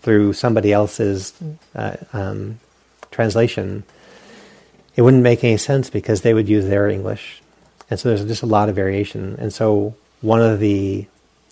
[0.00, 1.32] through somebody else's
[1.76, 2.58] uh, um,
[3.12, 3.84] translation,
[4.96, 7.42] it wouldn't make any sense because they would use their English.
[7.88, 9.36] And so there's just a lot of variation.
[9.38, 11.06] And so one of the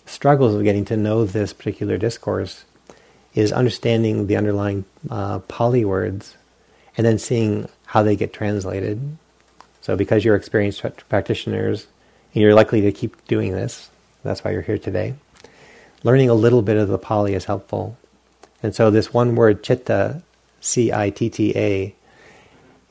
[0.05, 2.65] struggles of getting to know this particular discourse
[3.33, 6.35] is understanding the underlying uh, Pali words
[6.97, 9.17] and then seeing how they get translated.
[9.81, 11.87] So because you're experienced practitioners
[12.33, 13.89] and you're likely to keep doing this,
[14.23, 15.15] that's why you're here today,
[16.03, 17.97] learning a little bit of the Pali is helpful.
[18.61, 20.21] And so this one word, chitta,
[20.61, 21.95] C-I-T-T-A,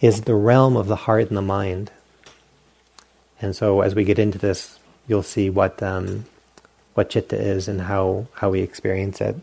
[0.00, 1.90] is the realm of the heart and the mind.
[3.40, 4.78] And so as we get into this,
[5.08, 6.26] you'll see what um,
[6.94, 9.36] what chitta is and how, how we experience it.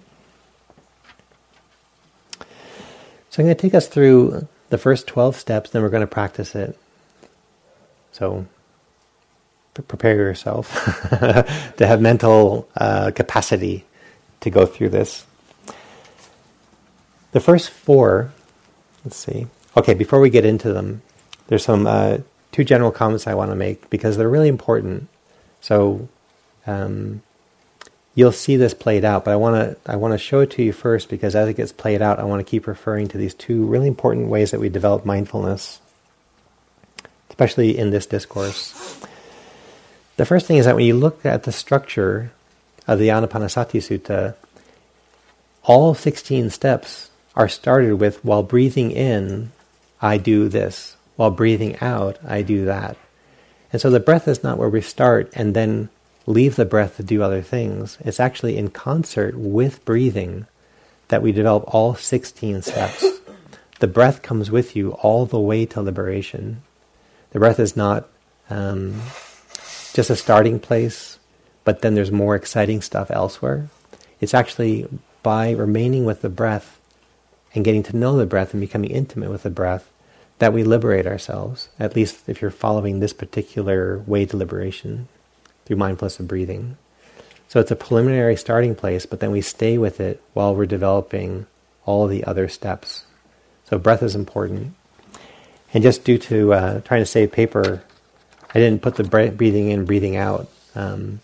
[3.30, 6.08] So I'm going to take us through the first 12 steps, then we're going to
[6.08, 6.78] practice it.
[8.12, 8.48] So
[9.88, 10.74] prepare yourself
[11.78, 13.86] to have mental uh, capacity
[14.40, 15.27] to go through this.
[17.38, 18.32] The first four,
[19.06, 19.46] let's see.
[19.78, 21.04] Okay, before we get into them,
[21.46, 22.18] there's some uh,
[22.52, 25.08] two general comments I want to make because they're really important.
[25.62, 26.10] So
[26.66, 27.22] um,
[28.16, 30.64] you'll see this played out, but I want to I want to show it to
[30.64, 33.36] you first because as it gets played out, I want to keep referring to these
[33.36, 35.80] two really important ways that we develop mindfulness,
[37.30, 39.00] especially in this discourse.
[40.16, 42.32] The first thing is that when you look at the structure
[42.88, 44.34] of the Anapanasati Sutta,
[45.62, 49.52] all 16 steps are started with while breathing in,
[50.02, 50.98] I do this.
[51.16, 52.98] While breathing out, I do that.
[53.72, 55.90] And so the breath is not where we start and then
[56.26, 58.00] leave the breath to do other things.
[58.02, 60.48] It's actually in concert with breathing
[61.10, 63.06] that we develop all 16 steps.
[63.80, 66.64] The breath comes with you all the way to liberation.
[67.32, 68.10] The breath is not
[68.50, 69.00] um,
[69.94, 71.20] just a starting place,
[71.64, 73.70] but then there's more exciting stuff elsewhere.
[74.20, 74.88] It's actually
[75.22, 76.77] by remaining with the breath
[77.58, 79.92] and getting to know the breath and becoming intimate with the breath
[80.38, 85.08] that we liberate ourselves, at least if you're following this particular way to liberation
[85.66, 86.78] through mindfulness of breathing.
[87.48, 91.48] So it's a preliminary starting place, but then we stay with it while we're developing
[91.84, 93.06] all the other steps.
[93.66, 94.76] So breath is important.
[95.74, 97.82] And just due to uh, trying to save paper,
[98.54, 101.22] I didn't put the breathing in, breathing out um,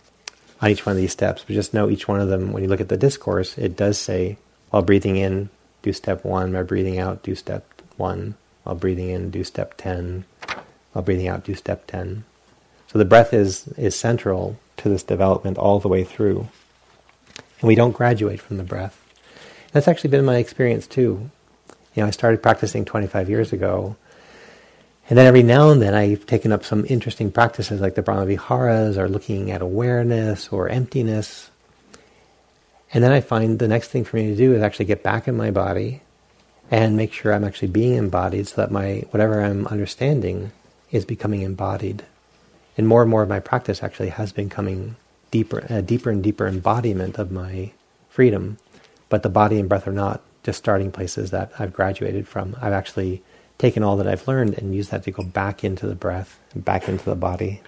[0.62, 2.70] on each one of these steps, but just know each one of them, when you
[2.70, 4.38] look at the discourse, it does say,
[4.72, 5.50] while breathing in,
[5.84, 7.66] do step one, by breathing out, do step
[7.98, 10.26] one, while breathing in, do step 10,
[10.94, 12.24] while breathing out, do step 10.
[12.88, 16.48] So the breath is, is central to this development all the way through.
[17.60, 19.00] And we don't graduate from the breath.
[19.72, 21.30] That's actually been my experience too.
[21.94, 23.96] You know, I started practicing 25 years ago,
[25.10, 28.26] and then every now and then I've taken up some interesting practices like the Brahma
[28.26, 31.50] Viharas or looking at awareness or emptiness.
[32.94, 35.28] And then I find the next thing for me to do is actually get back
[35.28, 36.02] in my body
[36.70, 40.52] and make sure I'm actually being embodied so that my whatever I'm understanding
[40.92, 42.06] is becoming embodied.
[42.78, 44.96] And more and more of my practice actually has been coming
[45.32, 47.72] deeper, a deeper and deeper embodiment of my
[48.10, 48.58] freedom.
[49.10, 52.56] But the body and breath are not just starting places that I've graduated from.
[52.62, 53.24] I've actually
[53.58, 56.88] taken all that I've learned and used that to go back into the breath back
[56.88, 57.62] into the body.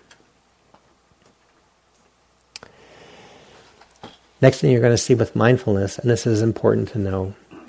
[4.42, 7.36] Next thing you're going to see with mindfulness, and this is important to know,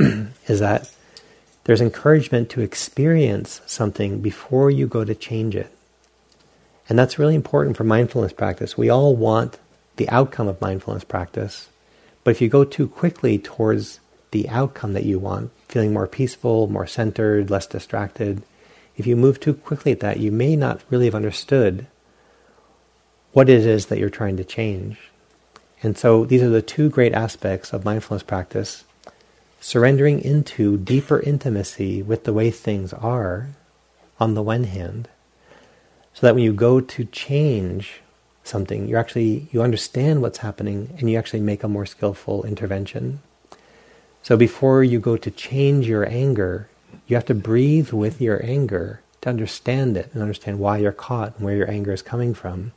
[0.49, 0.91] is that
[1.65, 5.73] there's encouragement to experience something before you go to change it.
[6.89, 8.77] And that's really important for mindfulness practice.
[8.77, 9.59] We all want
[9.97, 11.69] the outcome of mindfulness practice,
[12.25, 14.01] but if you go too quickly towards
[14.33, 18.43] the outcome that you want, feeling more peaceful, more centered, less distracted,
[18.97, 21.87] if you move too quickly at that, you may not really have understood
[23.33, 24.99] what it is that you're trying to change.
[25.83, 28.85] And so these are the two great aspects of mindfulness practice
[29.61, 33.49] surrendering into deeper intimacy with the way things are,
[34.21, 35.09] on the one hand,
[36.15, 38.01] so that when you go to change
[38.45, 43.21] something, you actually you understand what's happening and you actually make a more skillful intervention.
[44.23, 46.69] So before you go to change your anger,
[47.07, 51.37] you have to breathe with your anger to understand it and understand why you're caught
[51.37, 52.73] and where your anger is coming from,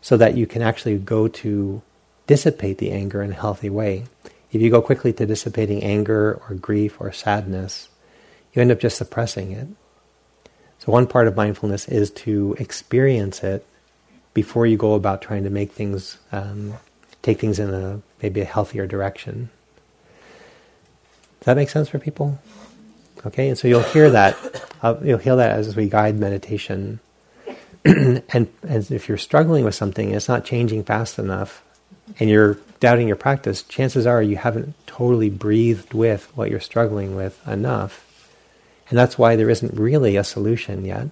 [0.00, 1.82] so that you can actually go to
[2.26, 4.04] dissipate the anger in a healthy way.
[4.52, 7.88] If you go quickly to dissipating anger or grief or sadness,
[8.52, 9.68] you end up just suppressing it.
[10.78, 13.66] So one part of mindfulness is to experience it
[14.32, 16.74] before you go about trying to make things, um,
[17.22, 19.50] take things in a maybe a healthier direction.
[21.40, 22.38] Does that make sense for people?
[23.26, 24.36] Okay, and so you'll hear that.
[24.82, 27.00] Uh, you'll hear that as we guide meditation.
[27.84, 31.62] and, and if you're struggling with something it's not changing fast enough,
[32.18, 37.16] and you're doubting your practice, chances are you haven't totally breathed with what you're struggling
[37.16, 38.04] with enough.
[38.88, 41.08] And that's why there isn't really a solution yet.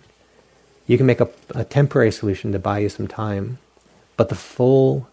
[0.87, 3.59] You can make a, a temporary solution to buy you some time,
[4.17, 5.09] but the full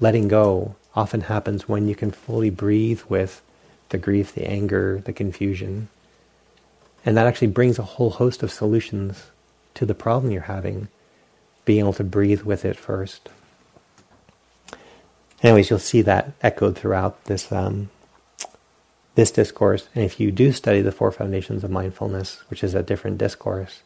[0.00, 3.42] letting go often happens when you can fully breathe with
[3.90, 5.88] the grief, the anger, the confusion.
[7.04, 9.30] And that actually brings a whole host of solutions
[9.74, 10.88] to the problem you're having,
[11.64, 13.28] being able to breathe with it first.
[15.42, 17.90] Anyways, you'll see that echoed throughout this um,
[19.14, 22.82] this discourse, and if you do study the Four Foundations of Mindfulness, which is a
[22.82, 23.82] different discourse,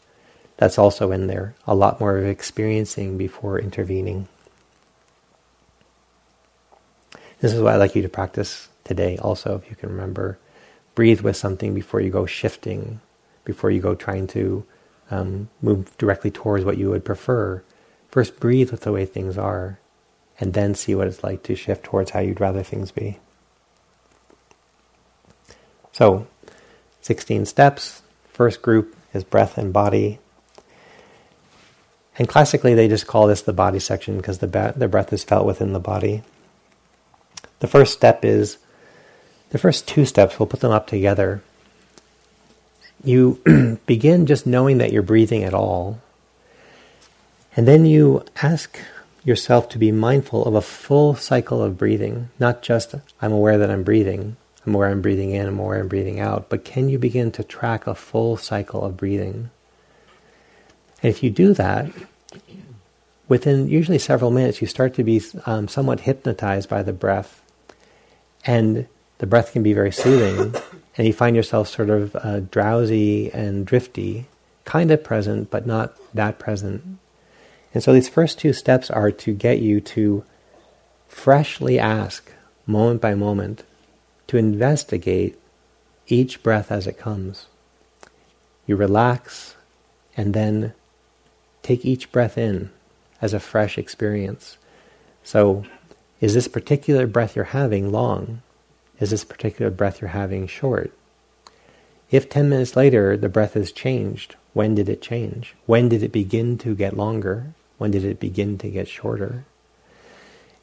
[0.56, 1.54] that's also in there.
[1.66, 4.28] A lot more of experiencing before intervening.
[7.40, 10.38] This is what I'd like you to practice today also, if you can remember.
[10.94, 13.00] Breathe with something before you go shifting,
[13.44, 14.64] before you go trying to
[15.10, 17.62] um, move directly towards what you would prefer.
[18.10, 19.78] First, breathe with the way things are,
[20.40, 23.18] and then see what it's like to shift towards how you'd rather things be.
[25.92, 26.26] So,
[27.02, 28.02] 16 steps.
[28.32, 30.18] First group is breath and body.
[32.18, 35.46] And classically, they just call this the body section because the, the breath is felt
[35.46, 36.22] within the body.
[37.60, 38.58] The first step is
[39.50, 41.40] the first two steps, we'll put them up together.
[43.04, 43.40] You
[43.86, 46.00] begin just knowing that you're breathing at all.
[47.56, 48.76] And then you ask
[49.24, 53.70] yourself to be mindful of a full cycle of breathing, not just I'm aware that
[53.70, 56.98] I'm breathing, I'm aware I'm breathing in, I'm aware I'm breathing out, but can you
[56.98, 59.50] begin to track a full cycle of breathing?
[61.02, 61.90] And if you do that,
[63.28, 67.42] within usually several minutes, you start to be um, somewhat hypnotized by the breath.
[68.46, 68.86] And
[69.18, 70.54] the breath can be very soothing,
[70.96, 74.26] and you find yourself sort of uh, drowsy and drifty,
[74.64, 76.98] kind of present, but not that present.
[77.74, 80.24] And so these first two steps are to get you to
[81.08, 82.32] freshly ask,
[82.66, 83.64] moment by moment,
[84.28, 85.38] to investigate
[86.06, 87.46] each breath as it comes.
[88.64, 89.56] You relax
[90.16, 90.72] and then
[91.62, 92.70] take each breath in
[93.20, 94.56] as a fresh experience.
[95.24, 95.64] So,
[96.20, 98.42] is this particular breath you're having long?
[99.00, 100.92] Is this particular breath you're having short?
[102.10, 105.56] If 10 minutes later the breath has changed, when did it change?
[105.66, 107.54] When did it begin to get longer?
[107.84, 109.44] When did it begin to get shorter?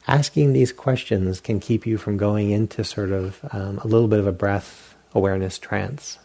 [0.08, 4.18] Asking these questions can keep you from going into sort of um, a little bit
[4.18, 6.18] of a breath awareness trance,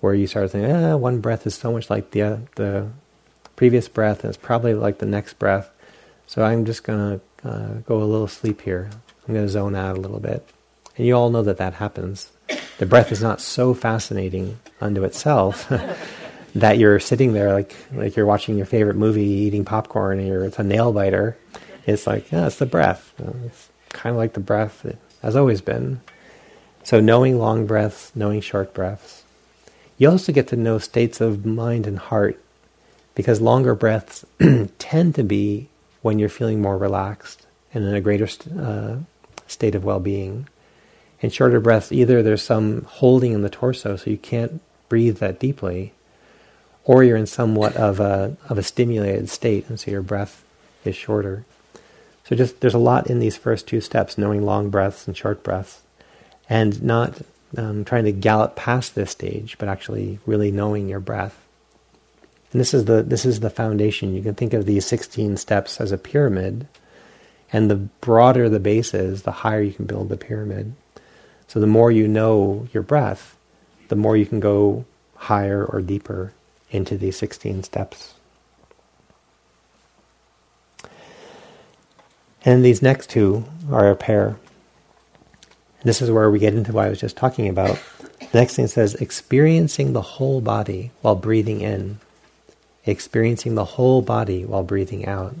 [0.00, 2.86] where you start thinking, ah, one breath is so much like the, uh, the
[3.56, 5.70] previous breath, and it's probably like the next breath.
[6.26, 8.90] So I'm just going to uh, go a little sleep here.
[9.26, 10.46] I'm going to zone out a little bit.
[10.98, 12.30] And you all know that that happens.
[12.76, 15.72] The breath is not so fascinating unto itself
[16.60, 20.58] that you're sitting there like like you're watching your favorite movie, eating popcorn, and it's
[20.58, 21.36] a nail biter.
[21.86, 23.12] It's like, yeah, it's the breath.
[23.44, 26.00] It's kind of like the breath it has always been.
[26.82, 29.24] So knowing long breaths, knowing short breaths.
[29.98, 32.40] You also get to know states of mind and heart
[33.14, 34.24] because longer breaths
[34.78, 35.68] tend to be
[36.02, 38.96] when you're feeling more relaxed and in a greater st- uh,
[39.46, 40.48] state of well-being.
[41.22, 45.40] And shorter breaths, either there's some holding in the torso so you can't breathe that
[45.40, 45.92] deeply,
[46.86, 50.44] or you're in somewhat of a, of a stimulated state and so your breath
[50.84, 51.44] is shorter.
[52.24, 55.42] So just there's a lot in these first two steps, knowing long breaths and short
[55.42, 55.82] breaths,
[56.48, 57.20] and not
[57.56, 61.40] um, trying to gallop past this stage, but actually really knowing your breath.
[62.50, 64.14] And this is the this is the foundation.
[64.14, 66.66] You can think of these 16 steps as a pyramid,
[67.52, 70.74] and the broader the base is, the higher you can build the pyramid.
[71.46, 73.36] So the more you know your breath,
[73.86, 76.32] the more you can go higher or deeper
[76.70, 78.14] into these 16 steps.
[82.44, 84.36] And these next two are a pair.
[85.82, 87.80] This is where we get into what I was just talking about.
[88.18, 91.98] The next thing says experiencing the whole body while breathing in,
[92.84, 95.34] experiencing the whole body while breathing out.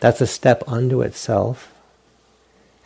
[0.00, 1.72] That's a step unto itself.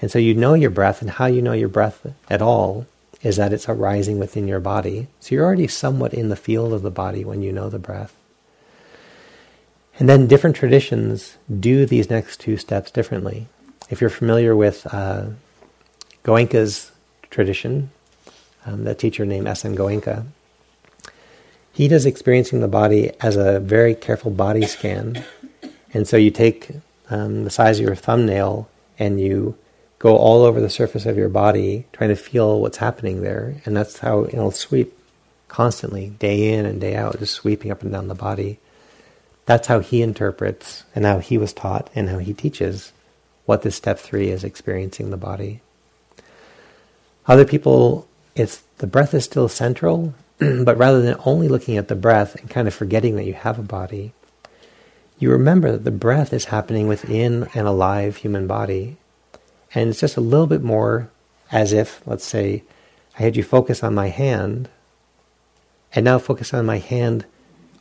[0.00, 2.86] And so you know your breath, and how you know your breath at all
[3.22, 5.06] is that it's arising within your body.
[5.20, 8.14] So you're already somewhat in the field of the body when you know the breath.
[9.98, 13.46] And then different traditions do these next two steps differently.
[13.90, 15.26] If you're familiar with uh,
[16.24, 16.92] Goenka's
[17.30, 17.90] tradition,
[18.64, 19.76] um, the teacher named S.N.
[19.76, 20.24] Goenka,
[21.72, 25.24] he does experiencing the body as a very careful body scan.
[25.94, 26.70] And so you take
[27.10, 29.56] um, the size of your thumbnail and you
[30.02, 33.62] go all over the surface of your body, trying to feel what's happening there.
[33.64, 34.98] And that's how it'll sweep
[35.46, 38.58] constantly, day in and day out, just sweeping up and down the body.
[39.46, 42.92] That's how he interprets and how he was taught and how he teaches
[43.46, 45.60] what this step three is experiencing the body.
[47.28, 51.94] Other people, it's the breath is still central, but rather than only looking at the
[51.94, 54.14] breath and kind of forgetting that you have a body,
[55.20, 58.96] you remember that the breath is happening within an alive human body
[59.74, 61.10] and it's just a little bit more
[61.50, 62.62] as if, let's say,
[63.18, 64.68] I had you focus on my hand,
[65.94, 67.26] and now focus on my hand,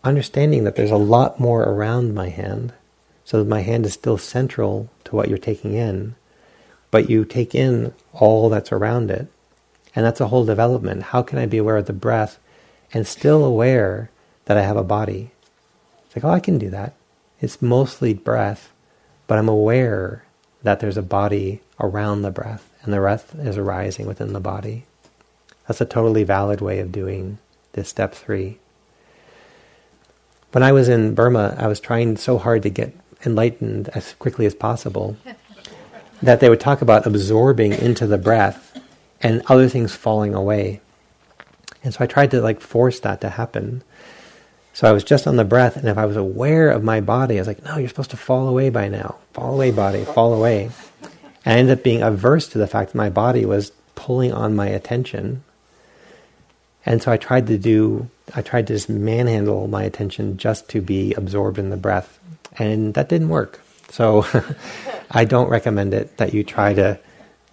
[0.04, 2.74] understanding that there's a lot more around my hand,
[3.24, 6.16] so that my hand is still central to what you're taking in,
[6.89, 9.28] but you take in all that's around it,
[9.96, 11.04] And that's a whole development.
[11.04, 12.39] How can I be aware of the breath
[12.94, 14.10] and still aware
[14.46, 15.32] that I have a body?
[16.06, 16.94] It's like, oh, I can do that.
[17.39, 18.72] It's mostly breath,
[19.28, 20.24] but I'm aware
[20.64, 24.86] that there's a body around the breath and the breath is arising within the body.
[25.67, 27.38] That's a totally valid way of doing
[27.73, 28.59] this step three.
[30.51, 32.93] When I was in Burma, I was trying so hard to get
[33.25, 35.15] enlightened as quickly as possible
[36.21, 38.77] that they would talk about absorbing into the breath
[39.21, 40.82] and other things falling away.
[41.84, 43.84] And so I tried to like force that to happen.
[44.73, 47.36] So I was just on the breath, and if I was aware of my body,
[47.36, 49.17] I was like, no, you're supposed to fall away by now.
[49.34, 50.71] Fall away, body, fall away.
[51.46, 54.68] I ended up being averse to the fact that my body was pulling on my
[54.68, 55.44] attention.
[56.86, 60.82] And so I tried to do, I tried to just manhandle my attention just to
[60.82, 62.20] be absorbed in the breath.
[62.58, 63.62] And that didn't work.
[63.89, 64.26] So
[65.12, 67.00] I don't recommend it that you try to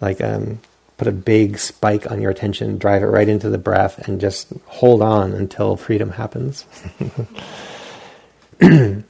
[0.01, 0.59] like um,
[0.97, 4.53] put a big spike on your attention, drive it right into the breath, and just
[4.65, 6.65] hold on until freedom happens.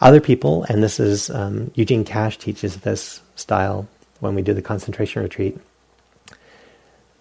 [0.00, 3.88] Other people, and this is um, Eugene Cash teaches this style
[4.20, 5.58] when we do the concentration retreat.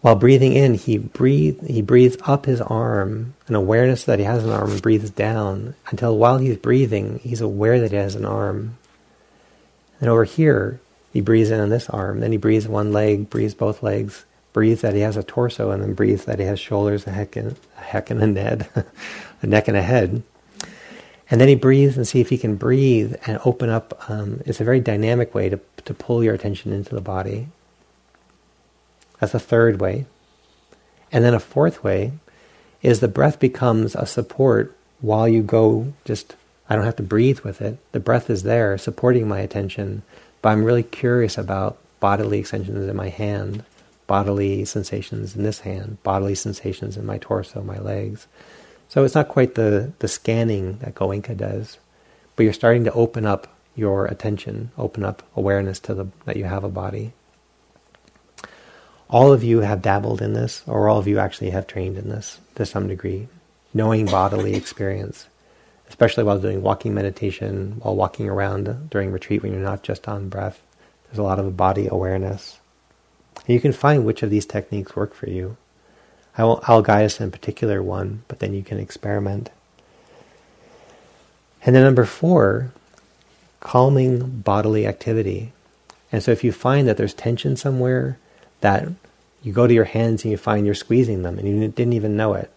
[0.02, 4.44] While breathing in, he breathe he breathes up his arm, an awareness that he has
[4.44, 8.78] an arm, breathes down until while he's breathing, he's aware that he has an arm.
[10.00, 10.80] And over here,
[11.12, 14.82] he breathes in on this arm, then he breathes one leg, breathes both legs, breathes
[14.82, 17.56] that he has a torso, and then breathes that he has shoulders, a heck and
[17.78, 18.70] a, heck and a head,
[19.42, 20.22] a neck and a head.
[21.30, 24.10] And then he breathes and see if he can breathe and open up.
[24.10, 27.48] Um, it's a very dynamic way to, to pull your attention into the body.
[29.20, 30.06] That's a third way.
[31.12, 32.12] And then a fourth way
[32.82, 36.36] is the breath becomes a support while you go just,
[36.70, 37.80] I don't have to breathe with it.
[37.92, 40.04] The breath is there supporting my attention,
[40.42, 43.64] but I'm really curious about bodily extensions in my hand,
[44.06, 48.28] bodily sensations in this hand, bodily sensations in my torso, my legs.
[48.88, 51.80] So it's not quite the, the scanning that Goenka does,
[52.36, 56.46] but you're starting to open up your attention, open up awareness to the that you
[56.46, 57.14] have a body.
[59.10, 62.10] All of you have dabbled in this, or all of you actually have trained in
[62.10, 63.28] this to some degree,
[63.74, 65.28] knowing bodily experience,
[65.90, 70.30] especially while doing walking meditation, while walking around during retreat when you're not just on
[70.30, 70.62] breath.
[71.06, 72.60] There's a lot of body awareness.
[73.46, 75.58] And you can find which of these techniques work for you.
[76.38, 79.50] I will, I'll guide us in a particular one, but then you can experiment.
[81.66, 82.72] And then number four,
[83.60, 85.54] calming bodily activity.
[86.12, 88.20] And so if you find that there's tension somewhere,
[88.62, 88.88] that
[89.42, 92.18] you go to your hands and you find you're squeezing them and you didn't even
[92.18, 92.52] know it.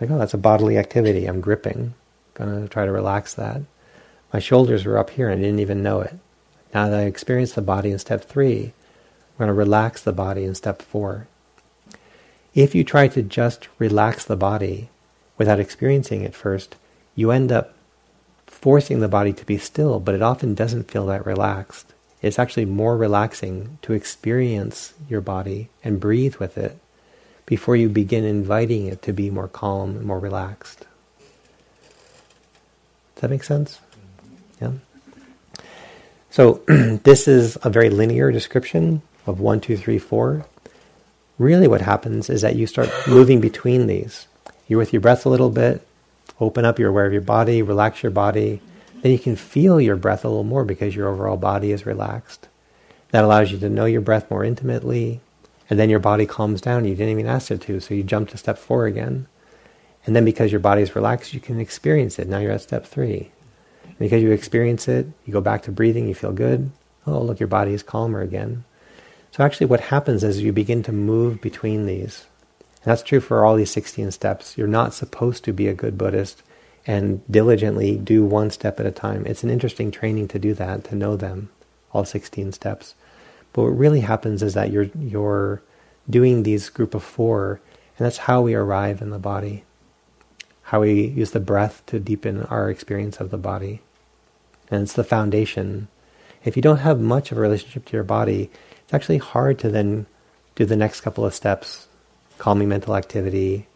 [0.00, 1.26] Like, oh, that's a bodily activity.
[1.26, 1.94] I'm gripping.
[2.38, 3.62] I'm gonna try to relax that.
[4.32, 6.16] My shoulders were up here and I didn't even know it.
[6.74, 8.72] Now that I experienced the body in step three,
[9.38, 11.28] I'm going to relax the body in step four.
[12.58, 14.88] If you try to just relax the body
[15.36, 16.74] without experiencing it first,
[17.14, 17.72] you end up
[18.48, 21.94] forcing the body to be still, but it often doesn't feel that relaxed.
[22.20, 26.76] It's actually more relaxing to experience your body and breathe with it
[27.46, 30.80] before you begin inviting it to be more calm and more relaxed.
[33.14, 33.78] Does that make sense?
[34.60, 34.64] Mm-hmm.
[34.64, 35.62] Yeah.
[36.30, 36.54] So
[37.04, 40.44] this is a very linear description of one, two, three, four.
[41.38, 44.26] Really, what happens is that you start moving between these.
[44.66, 45.86] You're with your breath a little bit,
[46.40, 48.60] open up, you're aware of your body, relax your body.
[49.02, 52.48] Then you can feel your breath a little more because your overall body is relaxed.
[53.12, 55.20] That allows you to know your breath more intimately,
[55.70, 56.84] and then your body calms down.
[56.84, 59.28] You didn't even ask it to, so you jump to step four again.
[60.04, 62.28] And then because your body is relaxed, you can experience it.
[62.28, 63.30] Now you're at step three.
[63.84, 66.72] And because you experience it, you go back to breathing, you feel good.
[67.06, 68.64] Oh, look, your body is calmer again.
[69.38, 72.26] So actually what happens is you begin to move between these.
[72.82, 74.58] And that's true for all these 16 steps.
[74.58, 76.42] You're not supposed to be a good Buddhist
[76.84, 79.24] and diligently do one step at a time.
[79.26, 81.50] It's an interesting training to do that, to know them,
[81.92, 82.96] all 16 steps.
[83.52, 85.62] But what really happens is that you're, you're
[86.10, 87.60] doing these group of four,
[87.96, 89.62] and that's how we arrive in the body.
[90.62, 93.82] How we use the breath to deepen our experience of the body.
[94.68, 95.86] And it's the foundation.
[96.42, 98.50] If you don't have much of a relationship to your body,
[98.88, 100.06] it's actually hard to then
[100.54, 101.88] do the next couple of steps,
[102.38, 103.66] calming mental activity,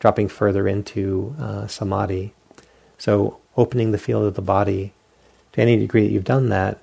[0.00, 2.34] dropping further into uh, samadhi.
[2.98, 4.92] So opening the field of the body
[5.52, 6.78] to any degree that you've done that,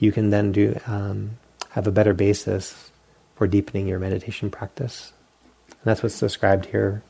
[0.00, 1.38] you can then do um,
[1.70, 2.90] have a better basis
[3.36, 5.12] for deepening your meditation practice.
[5.68, 7.04] And that's what's described here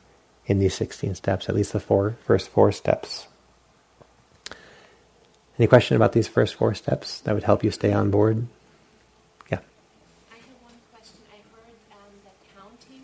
[0.45, 3.27] in these 16 steps, at least the four first four steps.
[5.57, 8.45] Any question about these first four steps that would help you stay on board?
[9.51, 11.21] I have one question.
[11.29, 13.03] I heard um, that counting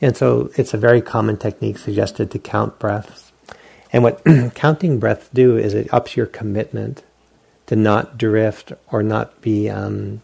[0.00, 3.32] And so it's a very common technique suggested to count breaths.
[3.92, 4.22] And what
[4.54, 7.02] counting breaths do is it ups your commitment
[7.66, 10.20] to not drift or not be um,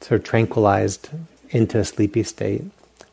[0.00, 1.08] sort of tranquilized
[1.50, 2.64] into a sleepy state.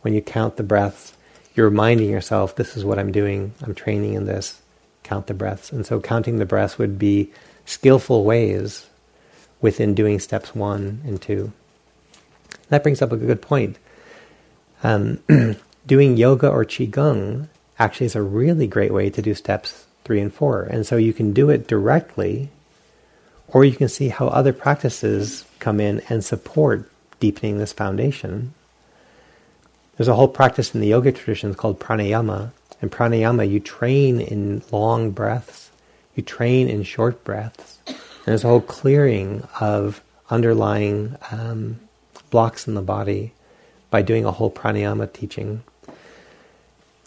[0.02, 1.14] When you count the breaths,
[1.56, 4.62] you're reminding yourself, this is what I'm doing, I'm training in this,
[5.04, 5.72] count the breaths.
[5.72, 7.32] And so counting the breaths would be
[7.66, 8.88] skillful ways
[9.62, 11.54] within doing steps one and two.
[12.70, 13.78] That brings up a good point.
[14.84, 15.20] Um,
[15.86, 17.48] doing yoga or qigong
[17.80, 20.64] actually is a really great way to do steps three and four.
[20.64, 22.50] And so you can do it directly,
[23.48, 28.54] or you can see how other practices come in and support deepening this foundation.
[29.98, 32.52] There's a whole practice in the yoga tradition called pranayama.
[32.82, 35.70] And pranayama, you train in long breaths,
[36.16, 37.78] you train in short breaths.
[37.86, 40.02] And there's a whole clearing of
[40.32, 41.80] underlying um,
[42.32, 43.34] blocks in the body
[43.92, 45.62] by doing a whole pranayama teaching.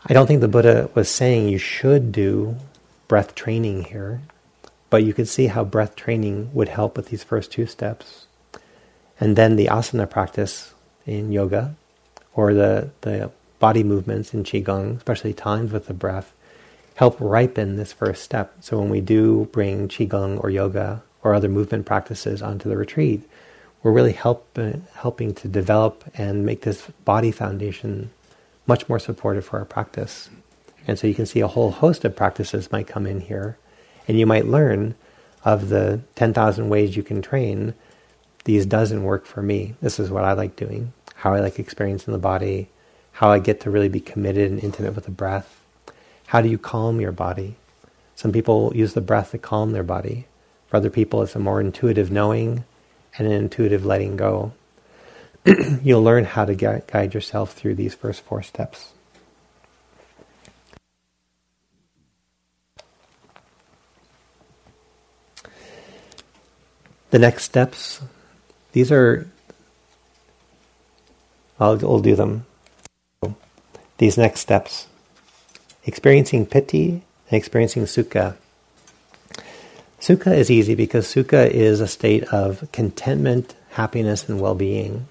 [0.06, 2.56] I don't think the Buddha was saying you should do
[3.08, 4.20] breath training here,
[4.90, 8.26] but you could see how breath training would help with these first two steps.
[9.18, 10.74] And then the asana practice
[11.06, 11.74] in yoga,
[12.34, 16.32] or the, the body movements in Qigong, especially timed with the breath,
[16.96, 18.54] help ripen this first step.
[18.60, 23.28] So when we do bring Qigong or yoga or other movement practices onto the retreat,
[23.84, 28.10] we're really help, uh, helping to develop and make this body foundation
[28.66, 30.30] much more supportive for our practice.
[30.88, 33.58] And so you can see a whole host of practices might come in here,
[34.08, 34.94] and you might learn
[35.44, 37.74] of the 10,000 ways you can train,
[38.44, 39.74] these doesn't work for me.
[39.82, 42.70] This is what I like doing, how I like experiencing the body,
[43.12, 45.60] how I get to really be committed and intimate with the breath.
[46.28, 47.56] How do you calm your body?
[48.14, 50.26] Some people use the breath to calm their body.
[50.68, 52.64] For other people, it's a more intuitive knowing
[53.16, 54.52] and an intuitive letting go.
[55.82, 58.92] You'll learn how to guide yourself through these first four steps.
[67.10, 68.00] The next steps,
[68.72, 69.28] these are,
[71.60, 72.46] I'll, I'll do them.
[73.98, 74.88] These next steps
[75.84, 78.36] experiencing piti and experiencing sukha
[80.04, 85.08] Sukha is easy because sukha is a state of contentment, happiness, and well being.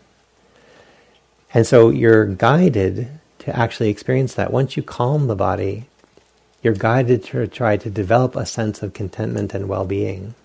[1.52, 4.54] And so you're guided to actually experience that.
[4.54, 5.86] Once you calm the body,
[6.62, 10.36] you're guided to try to develop a sense of contentment and well being.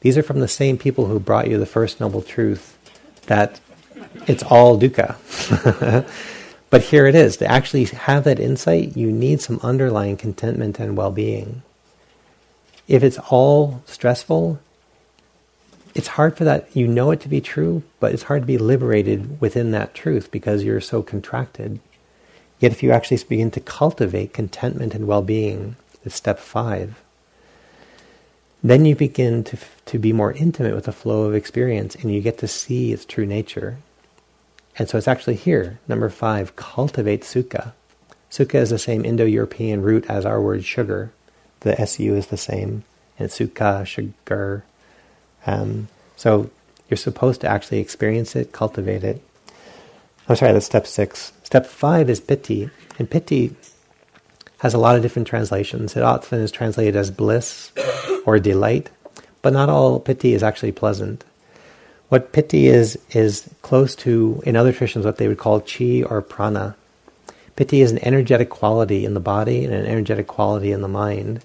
[0.00, 2.78] These are from the same people who brought you the first noble truth
[3.26, 3.60] that
[4.26, 5.16] it's all dukkha.
[6.70, 7.36] but here it is.
[7.36, 11.60] To actually have that insight, you need some underlying contentment and well being
[12.86, 14.60] if it's all stressful,
[15.94, 18.58] it's hard for that, you know it to be true, but it's hard to be
[18.58, 21.80] liberated within that truth because you're so contracted.
[22.58, 27.00] Yet if you actually begin to cultivate contentment and well being, it's step five,
[28.62, 32.20] then you begin to, to be more intimate with the flow of experience and you
[32.20, 33.78] get to see its true nature.
[34.76, 37.72] And so it's actually here, number five, cultivate sukha.
[38.30, 41.12] Sukha is the same Indo European root as our word sugar
[41.64, 42.84] the SU is the same,
[43.18, 44.64] and sukha, sugar.
[45.46, 46.50] Um, so
[46.88, 49.22] you're supposed to actually experience it, cultivate it.
[50.28, 51.32] I'm sorry, that's step six.
[51.42, 53.56] Step five is piti, and piti
[54.58, 55.96] has a lot of different translations.
[55.96, 57.72] It often is translated as bliss
[58.24, 58.90] or delight,
[59.42, 61.24] but not all piti is actually pleasant.
[62.08, 66.22] What piti is, is close to, in other traditions, what they would call chi or
[66.22, 66.76] prana.
[67.56, 71.42] Piti is an energetic quality in the body and an energetic quality in the mind.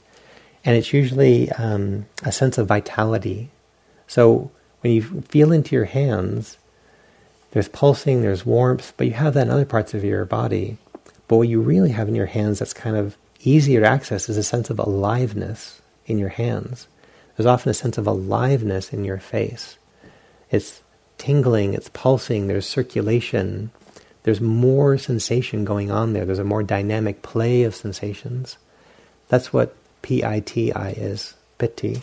[0.65, 3.49] And it's usually um, a sense of vitality.
[4.07, 4.51] So
[4.81, 6.57] when you feel into your hands,
[7.51, 10.77] there's pulsing, there's warmth, but you have that in other parts of your body.
[11.27, 14.37] But what you really have in your hands that's kind of easier to access is
[14.37, 16.87] a sense of aliveness in your hands.
[17.35, 19.77] There's often a sense of aliveness in your face.
[20.51, 20.81] It's
[21.17, 23.71] tingling, it's pulsing, there's circulation,
[24.23, 26.25] there's more sensation going on there.
[26.25, 28.57] There's a more dynamic play of sensations.
[29.29, 32.01] That's what P-I-T-I is, piti.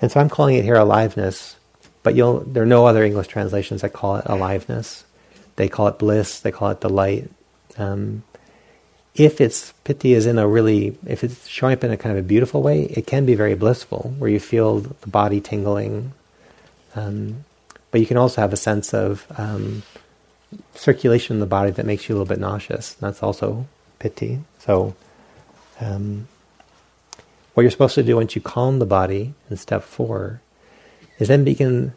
[0.00, 1.56] And so I'm calling it here aliveness,
[2.02, 5.04] but there are no other English translations that call it aliveness.
[5.56, 7.30] They call it bliss, they call it delight.
[7.76, 8.22] Um,
[9.14, 12.24] if it's piti is in a really, if it's showing up in a kind of
[12.24, 16.12] a beautiful way, it can be very blissful, where you feel the body tingling.
[16.94, 17.44] Um,
[17.90, 19.82] but you can also have a sense of um,
[20.74, 22.94] circulation in the body that makes you a little bit nauseous.
[22.94, 23.66] That's also
[23.98, 24.40] piti.
[24.60, 24.94] So
[25.80, 26.28] um,
[27.54, 30.40] what you're supposed to do once you calm the body in step four
[31.18, 31.92] is then begin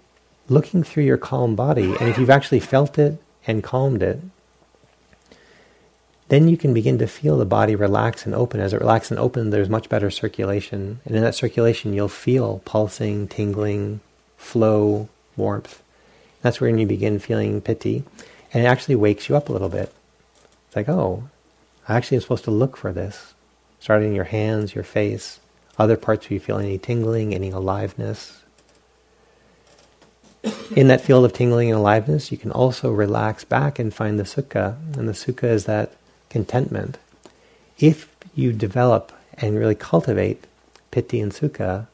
[0.50, 1.96] looking through your calm body.
[2.00, 4.20] And if you've actually felt it and calmed it,
[6.30, 8.60] then you can begin to feel the body relax and open.
[8.60, 11.00] As it relaxes and opens, there's much better circulation.
[11.06, 14.00] And in that circulation, you'll feel pulsing, tingling,
[14.38, 15.82] flow, warmth.
[16.42, 18.04] That's when you begin feeling piti.
[18.54, 19.94] And it actually wakes you up a little bit.
[20.68, 21.30] It's like, oh,
[21.88, 23.34] I actually am supposed to look for this.
[23.80, 25.40] Starting in your hands, your face,
[25.78, 28.42] other parts where you feel any tingling, any aliveness.
[30.76, 34.24] In that field of tingling and aliveness, you can also relax back and find the
[34.24, 34.78] sukha.
[34.98, 35.94] And the sukha is that
[36.30, 36.98] contentment.
[37.80, 40.46] If you develop and really cultivate
[40.92, 41.88] piti and sukha,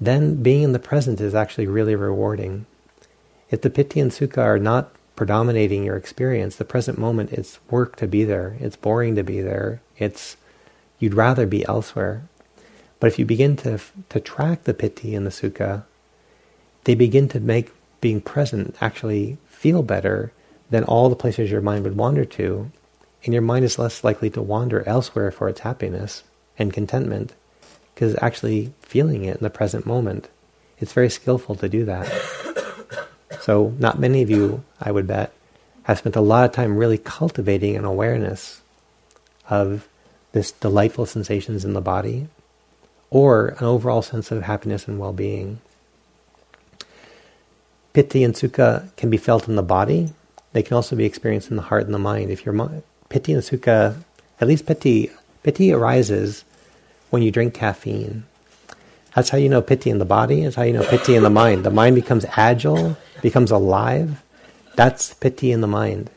[0.00, 2.66] then being in the present is actually really rewarding.
[3.50, 7.96] If the piti and sukha are not predominating your experience, the present moment, it's work
[7.96, 8.56] to be there.
[8.60, 9.80] It's boring to be there.
[9.98, 10.36] It's
[10.98, 12.24] you'd rather be elsewhere.
[13.04, 13.78] But if you begin to
[14.08, 15.84] to track the piti and the sukha,
[16.84, 20.32] they begin to make being present actually feel better
[20.70, 22.72] than all the places your mind would wander to,
[23.22, 26.22] and your mind is less likely to wander elsewhere for its happiness
[26.58, 27.34] and contentment,
[27.94, 30.30] because actually feeling it in the present moment.
[30.78, 32.08] It's very skillful to do that.
[33.42, 35.30] So, not many of you, I would bet,
[35.82, 38.62] have spent a lot of time really cultivating an awareness
[39.50, 39.86] of
[40.32, 42.28] this delightful sensations in the body
[43.14, 45.60] or an overall sense of happiness and well-being.
[47.92, 50.12] Piti and sukha can be felt in the body.
[50.52, 52.30] They can also be experienced in the heart and the mind.
[52.30, 54.02] If your piti and sukha,
[54.40, 55.12] at least piti,
[55.44, 56.44] piti arises
[57.10, 58.24] when you drink caffeine.
[59.14, 60.42] That's how you know piti in the body.
[60.42, 61.62] That's how you know piti in the mind.
[61.62, 64.22] The mind becomes agile becomes alive,
[64.74, 66.10] that's piti in the mind.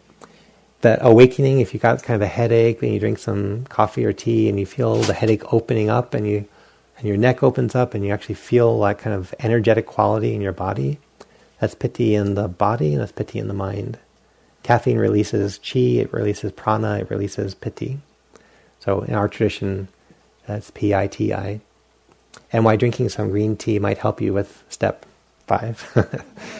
[0.81, 4.13] That awakening, if you got kind of a headache, and you drink some coffee or
[4.13, 6.45] tea, and you feel the headache opening up, and you
[6.97, 10.41] and your neck opens up, and you actually feel like kind of energetic quality in
[10.41, 10.99] your body.
[11.59, 13.99] That's piti in the body, and that's piti in the mind.
[14.63, 17.99] Caffeine releases chi, it releases prana, it releases piti.
[18.79, 19.87] So in our tradition,
[20.45, 21.61] that's P-I-T-I.
[22.51, 25.05] And why drinking some green tea might help you with step
[25.47, 25.85] five.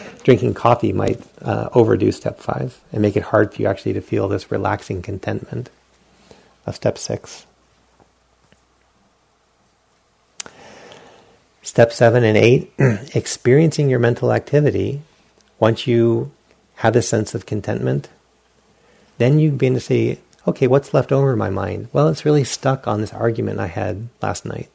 [0.24, 4.00] drinking coffee might uh, overdo step five and make it hard for you actually to
[4.00, 5.70] feel this relaxing contentment
[6.66, 7.46] of step six.
[11.68, 12.72] Step seven and eight,
[13.14, 15.02] experiencing your mental activity.
[15.58, 16.32] Once you
[16.76, 18.08] have this sense of contentment,
[19.18, 21.88] then you begin to say, okay, what's left over in my mind?
[21.92, 24.70] Well, it's really stuck on this argument I had last night.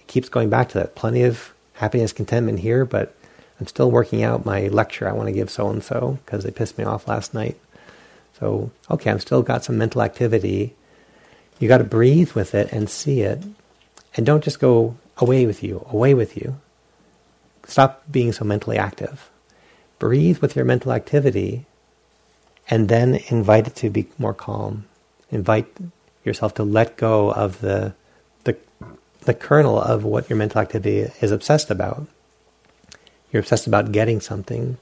[0.00, 0.96] It keeps going back to that.
[0.96, 3.14] Plenty of happiness, contentment here, but
[3.60, 6.50] I'm still working out my lecture I want to give so and so because they
[6.50, 7.56] pissed me off last night.
[8.40, 10.74] So, okay, I've still got some mental activity.
[11.60, 13.44] You got to breathe with it and see it.
[14.16, 16.60] And don't just go away with you, away with you.
[17.66, 19.30] Stop being so mentally active.
[19.98, 21.64] Breathe with your mental activity
[22.68, 24.84] and then invite it to be more calm.
[25.30, 25.68] Invite
[26.24, 27.94] yourself to let go of the,
[28.44, 28.56] the,
[29.20, 32.06] the kernel of what your mental activity is obsessed about.
[33.30, 34.76] You're obsessed about getting something.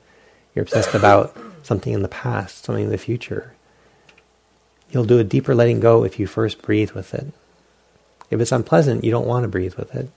[0.55, 3.55] You're obsessed about something in the past, something in the future.
[4.91, 7.33] You'll do a deeper letting go if you first breathe with it.
[8.31, 10.11] If it's unpleasant, you don't want to breathe with it.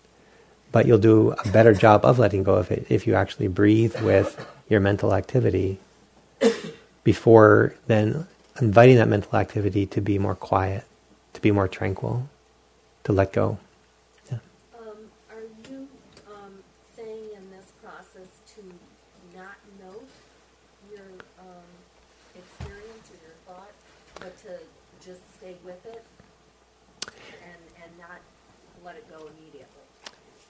[0.73, 3.95] But you'll do a better job of letting go of it if you actually breathe
[4.01, 5.79] with your mental activity
[7.03, 8.27] before then
[8.59, 10.83] inviting that mental activity to be more quiet,
[11.33, 12.27] to be more tranquil,
[13.05, 13.59] to let go.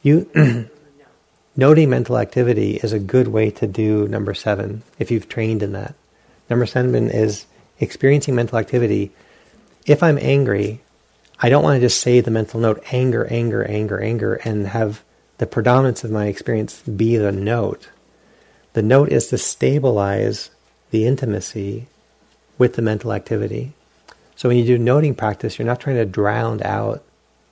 [0.04, 0.30] You
[1.56, 5.72] noting mental activity is a good way to do number seven if you've trained in
[5.72, 5.96] that.
[6.50, 7.46] Number seven is
[7.80, 9.12] experiencing mental activity.
[9.86, 10.82] If I'm angry,
[11.40, 15.04] I don't want to just say the mental note anger, anger, anger, anger, and have
[15.38, 17.90] the predominance of my experience be the note.
[18.74, 20.50] The note is to stabilize
[20.92, 21.88] the intimacy
[22.58, 23.72] with the mental activity.
[24.36, 27.04] So when you do noting practice, you're not trying to drown out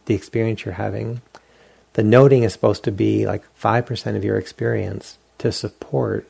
[0.05, 1.21] the experience you're having
[1.93, 6.27] the noting is supposed to be like 5% of your experience to support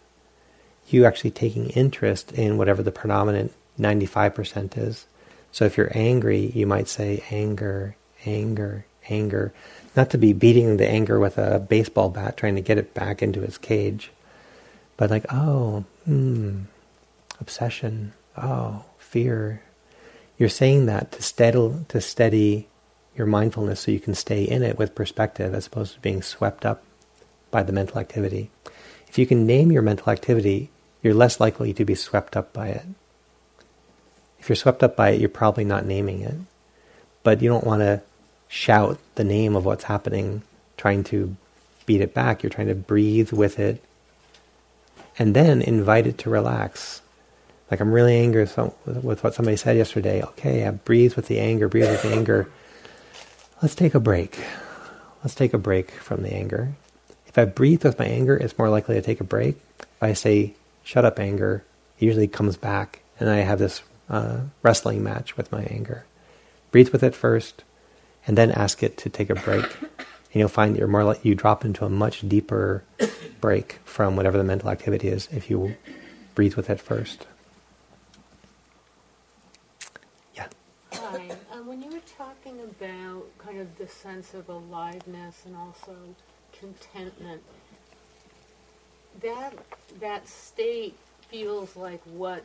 [0.88, 5.06] you actually taking interest in whatever the predominant 95% is.
[5.52, 7.96] So if you're angry, you might say anger,
[8.26, 9.54] anger, anger.
[9.96, 13.22] Not to be beating the anger with a baseball bat, trying to get it back
[13.22, 14.12] into its cage,
[14.98, 16.62] but like, oh, hmm,
[17.40, 19.62] obsession, oh, fear.
[20.38, 22.68] You're saying that to steady, to steady
[23.16, 26.66] your mindfulness so you can stay in it with perspective as opposed to being swept
[26.66, 26.84] up
[27.50, 28.50] by the mental activity.
[29.08, 30.70] If you can name your mental activity,
[31.04, 32.86] you're less likely to be swept up by it.
[34.40, 36.36] If you're swept up by it, you're probably not naming it.
[37.24, 38.02] But you don't want to
[38.48, 40.42] shout the name of what's happening,
[40.78, 41.36] trying to
[41.86, 42.42] beat it back.
[42.42, 43.84] You're trying to breathe with it
[45.20, 47.02] and then invite it to relax.
[47.70, 48.48] Like I'm really angry
[48.86, 50.22] with what somebody said yesterday.
[50.24, 52.50] Okay, I breathe with the anger, breathe with the anger.
[53.62, 54.44] Let's take a break.
[55.24, 56.74] Let's take a break from the anger.
[57.28, 59.56] If I breathe with my anger, it's more likely to take a break.
[59.80, 61.64] If I say, shut up, anger,
[62.00, 66.06] it usually comes back, and I have this uh, wrestling match with my anger.
[66.72, 67.64] Breathe with it first,
[68.26, 69.66] and then ask it to take a break.
[69.82, 72.84] And you'll find that you're more like you drop into a much deeper
[73.40, 75.76] break from whatever the mental activity is if you
[76.36, 77.28] breathe with it first.
[80.36, 80.48] Yeah.
[80.94, 81.30] Hi.
[81.52, 85.96] Um, when you were talking about kind of the sense of aliveness and also
[86.60, 87.42] contentment,
[89.22, 89.54] that
[90.00, 90.96] that state
[91.30, 92.44] feels like what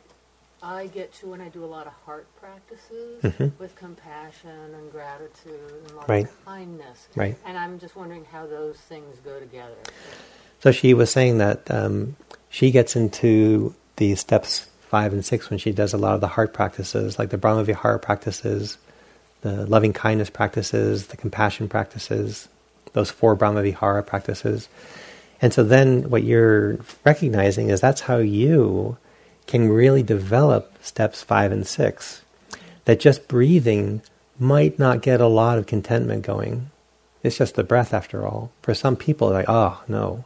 [0.63, 3.49] I get to when I do a lot of heart practices mm-hmm.
[3.61, 6.27] with compassion and gratitude and loving right.
[6.45, 7.07] kindness.
[7.15, 7.37] Right.
[7.45, 9.75] And I'm just wondering how those things go together.
[10.59, 12.15] So she was saying that um,
[12.49, 16.27] she gets into the steps five and six when she does a lot of the
[16.27, 18.77] heart practices, like the Brahma Vihara practices,
[19.41, 22.47] the loving kindness practices, the compassion practices,
[22.93, 24.69] those four Brahmavihara practices.
[25.41, 28.97] And so then what you're recognizing is that's how you
[29.45, 32.21] can really develop steps five and six.
[32.85, 34.01] That just breathing
[34.39, 36.71] might not get a lot of contentment going.
[37.23, 38.51] It's just the breath after all.
[38.61, 40.25] For some people, like, oh, no,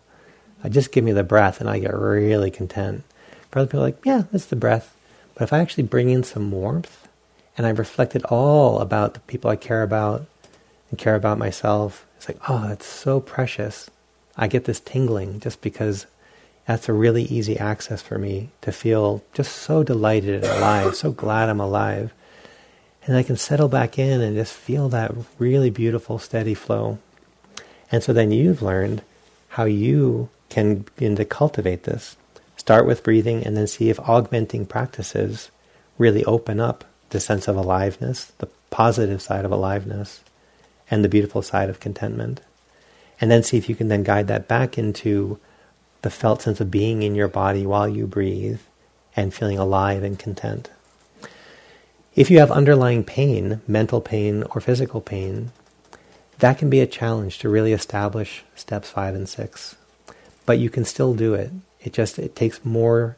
[0.63, 3.03] I just give me the breath and I get really content.
[3.49, 4.95] For other people, like, yeah, it's the breath.
[5.33, 7.00] But if I actually bring in some warmth
[7.57, 10.25] and I've reflected all about the people I care about
[10.89, 13.89] and care about myself, it's like, oh, it's so precious.
[14.37, 16.05] I get this tingling just because
[16.65, 21.11] that's a really easy access for me to feel just so delighted and alive, so
[21.11, 22.13] glad I'm alive.
[23.05, 26.99] And I can settle back in and just feel that really beautiful, steady flow.
[27.91, 29.01] And so then you've learned
[29.49, 32.15] how you can begin to cultivate this.
[32.55, 35.49] Start with breathing and then see if augmenting practices
[35.97, 40.21] really open up the sense of aliveness, the positive side of aliveness,
[40.89, 42.41] and the beautiful side of contentment.
[43.21, 45.39] And then see if you can then guide that back into
[46.01, 48.59] the felt sense of being in your body while you breathe
[49.15, 50.69] and feeling alive and content.
[52.15, 55.51] If you have underlying pain, mental pain or physical pain,
[56.39, 59.75] that can be a challenge to really establish steps five and six
[60.45, 61.51] but you can still do it.
[61.79, 63.17] It just it takes more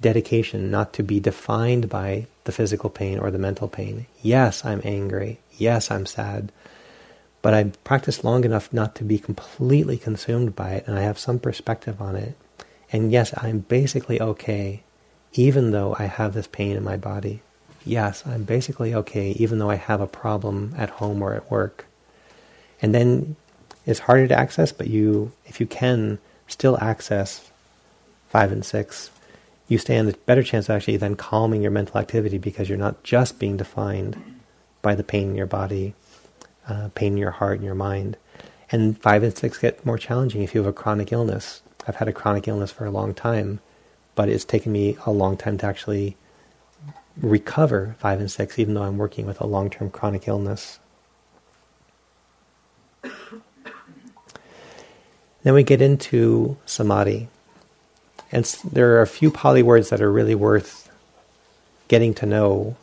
[0.00, 4.06] dedication not to be defined by the physical pain or the mental pain.
[4.22, 5.38] Yes, I'm angry.
[5.56, 6.50] Yes, I'm sad.
[7.42, 11.16] But I practice long enough not to be completely consumed by it and I have
[11.16, 12.36] some perspective on it.
[12.90, 14.82] And yes, I'm basically okay
[15.32, 17.40] even though I have this pain in my body.
[17.84, 21.86] Yes, I'm basically okay even though I have a problem at home or at work.
[22.82, 23.36] And then
[23.86, 27.48] it's harder to access, but you if you can still access
[28.28, 29.12] five and six,
[29.70, 33.04] you stand a better chance of actually then calming your mental activity because you're not
[33.04, 34.20] just being defined
[34.82, 35.94] by the pain in your body,
[36.68, 38.16] uh, pain in your heart and your mind.
[38.72, 41.62] And five and six get more challenging if you have a chronic illness.
[41.86, 43.60] I've had a chronic illness for a long time,
[44.16, 46.16] but it's taken me a long time to actually
[47.16, 50.80] recover five and six, even though I'm working with a long term chronic illness.
[55.44, 57.28] Then we get into samadhi.
[58.32, 60.90] And there are a few Pali words that are really worth
[61.88, 62.76] getting to know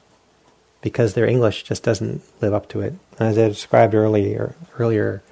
[0.81, 2.93] because their English just doesn't live up to it.
[3.19, 5.23] As I described earlier, earlier,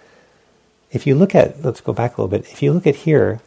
[0.91, 2.49] if you look at, let's go back a little bit.
[2.51, 3.41] If you look at here,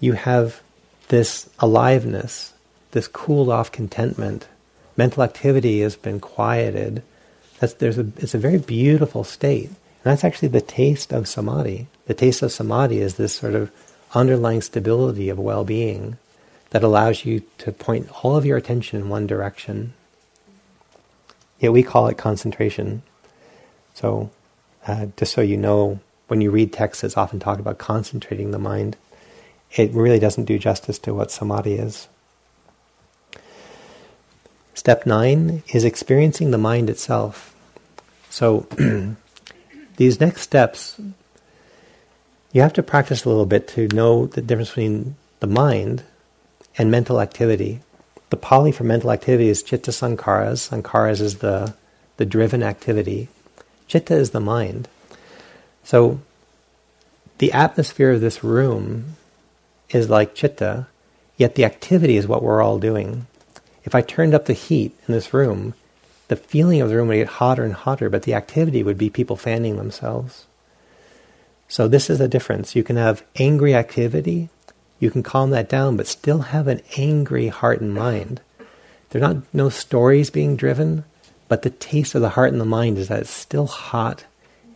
[0.00, 0.60] you have
[1.08, 2.52] this aliveness,
[2.92, 4.46] this cooled off contentment.
[4.96, 7.02] Mental activity has been quieted.
[7.58, 9.68] That's, there's a, it's a very beautiful state.
[9.68, 9.76] And
[10.12, 11.86] that's actually the taste of samadhi.
[12.06, 13.72] The taste of samadhi is this sort of
[14.14, 16.16] underlying stability of well being
[16.70, 19.92] that allows you to point all of your attention in one direction.
[21.60, 23.02] Yet we call it concentration.
[23.94, 24.30] So,
[24.86, 28.58] uh, just so you know, when you read texts, it's often talked about concentrating the
[28.58, 28.96] mind.
[29.70, 32.08] It really doesn't do justice to what samadhi is.
[34.74, 37.54] Step nine is experiencing the mind itself.
[38.30, 38.66] So,
[39.96, 41.00] these next steps,
[42.54, 46.04] you have to practice a little bit to know the difference between the mind
[46.78, 47.80] and mental activity.
[48.30, 50.70] The Pali for mental activity is chitta sankharas.
[50.70, 51.74] Sankharas is the,
[52.16, 53.28] the driven activity.
[53.88, 54.88] Chitta is the mind.
[55.82, 56.20] So
[57.38, 59.16] the atmosphere of this room
[59.90, 60.86] is like chitta,
[61.36, 63.26] yet the activity is what we're all doing.
[63.82, 65.74] If I turned up the heat in this room,
[66.28, 69.10] the feeling of the room would get hotter and hotter, but the activity would be
[69.10, 70.46] people fanning themselves.
[71.74, 72.76] So this is the difference.
[72.76, 74.48] You can have angry activity,
[75.00, 78.40] you can calm that down, but still have an angry heart and mind.
[79.10, 81.02] There are not no stories being driven,
[81.48, 84.22] but the taste of the heart and the mind is that it's still hot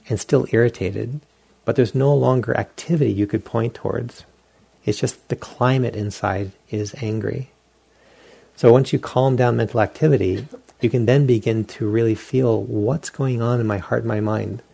[0.08, 1.20] and still irritated,
[1.64, 4.24] but there's no longer activity you could point towards.
[4.84, 7.50] It's just the climate inside is angry.
[8.56, 10.48] So once you calm down mental activity,
[10.80, 14.18] you can then begin to really feel what's going on in my heart and my
[14.18, 14.64] mind.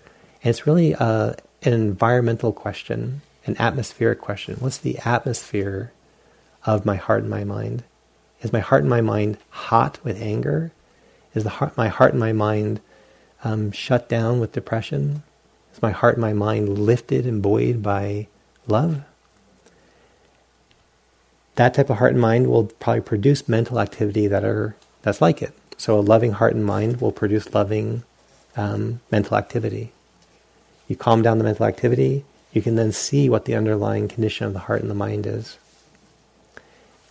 [0.43, 4.57] And it's really uh, an environmental question, an atmospheric question.
[4.59, 5.93] What's the atmosphere
[6.65, 7.85] of my heart and my mind?
[8.43, 10.73] Is my heart and my mind hot with anger?
[11.35, 12.81] Is the heart, my heart and my mind
[13.43, 15.23] um, shut down with depression?
[15.73, 18.29] Is my heart and my mind lifted and buoyed by
[18.67, 19.03] love?
[21.57, 25.41] That type of heart and mind will probably produce mental activity that are that's like
[25.41, 25.55] it.
[25.77, 28.05] So a loving heart and mind will produce loving
[28.57, 29.94] um, mental activity.
[30.89, 34.53] You calm down the mental activity, you can then see what the underlying condition of
[34.53, 35.59] the heart and the mind is.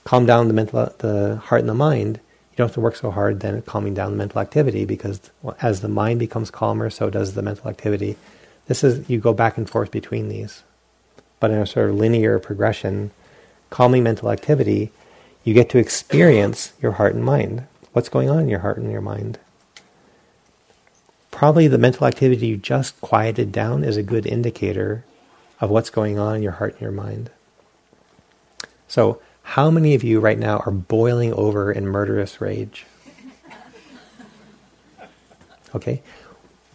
[0.05, 2.19] Calm down the mental, the heart and the mind.
[2.51, 5.19] You don't have to work so hard then at calming down the mental activity because
[5.61, 8.15] as the mind becomes calmer, so does the mental activity.
[8.67, 10.63] This is you go back and forth between these,
[11.39, 13.11] but in a sort of linear progression,
[13.69, 14.91] calming mental activity,
[15.43, 17.65] you get to experience your heart and mind.
[17.91, 19.39] What's going on in your heart and your mind?
[21.43, 25.03] Probably the mental activity you just quieted down is a good indicator
[25.59, 27.31] of what's going on in your heart and your mind.
[28.87, 32.85] So, how many of you right now are boiling over in murderous rage?
[35.75, 36.01] Okay.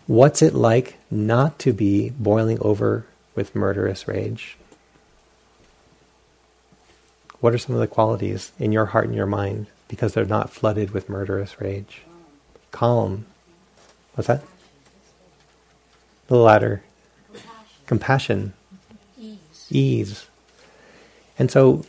[0.06, 4.58] What's it like not to be boiling over with murderous rage?
[7.40, 10.50] What are some of the qualities in your heart and your mind because they're not
[10.50, 12.02] flooded with murderous rage.
[12.70, 13.24] Calm.
[14.12, 14.42] What's that?
[16.30, 16.82] A latter.
[17.32, 17.42] louder.
[17.86, 18.52] Compassion.
[19.18, 19.66] Ease.
[19.70, 20.26] Ease.
[21.38, 21.84] And so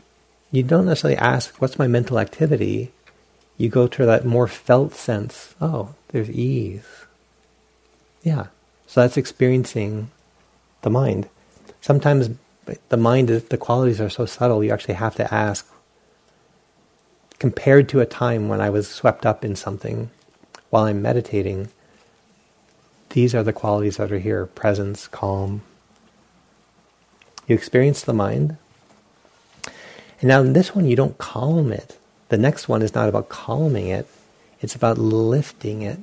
[0.51, 2.91] you don't necessarily ask, what's my mental activity?
[3.57, 5.55] You go to that more felt sense.
[5.59, 6.85] Oh, there's ease.
[8.23, 8.47] Yeah.
[8.87, 10.09] So that's experiencing
[10.81, 11.29] the mind.
[11.81, 12.29] Sometimes
[12.89, 15.69] the mind, the qualities are so subtle, you actually have to ask,
[17.39, 20.09] compared to a time when I was swept up in something
[20.69, 21.69] while I'm meditating,
[23.09, 25.61] these are the qualities that are here presence, calm.
[27.47, 28.57] You experience the mind.
[30.21, 31.97] And now in this one, you don't calm it.
[32.29, 34.07] The next one is not about calming it,
[34.61, 35.99] it's about lifting it,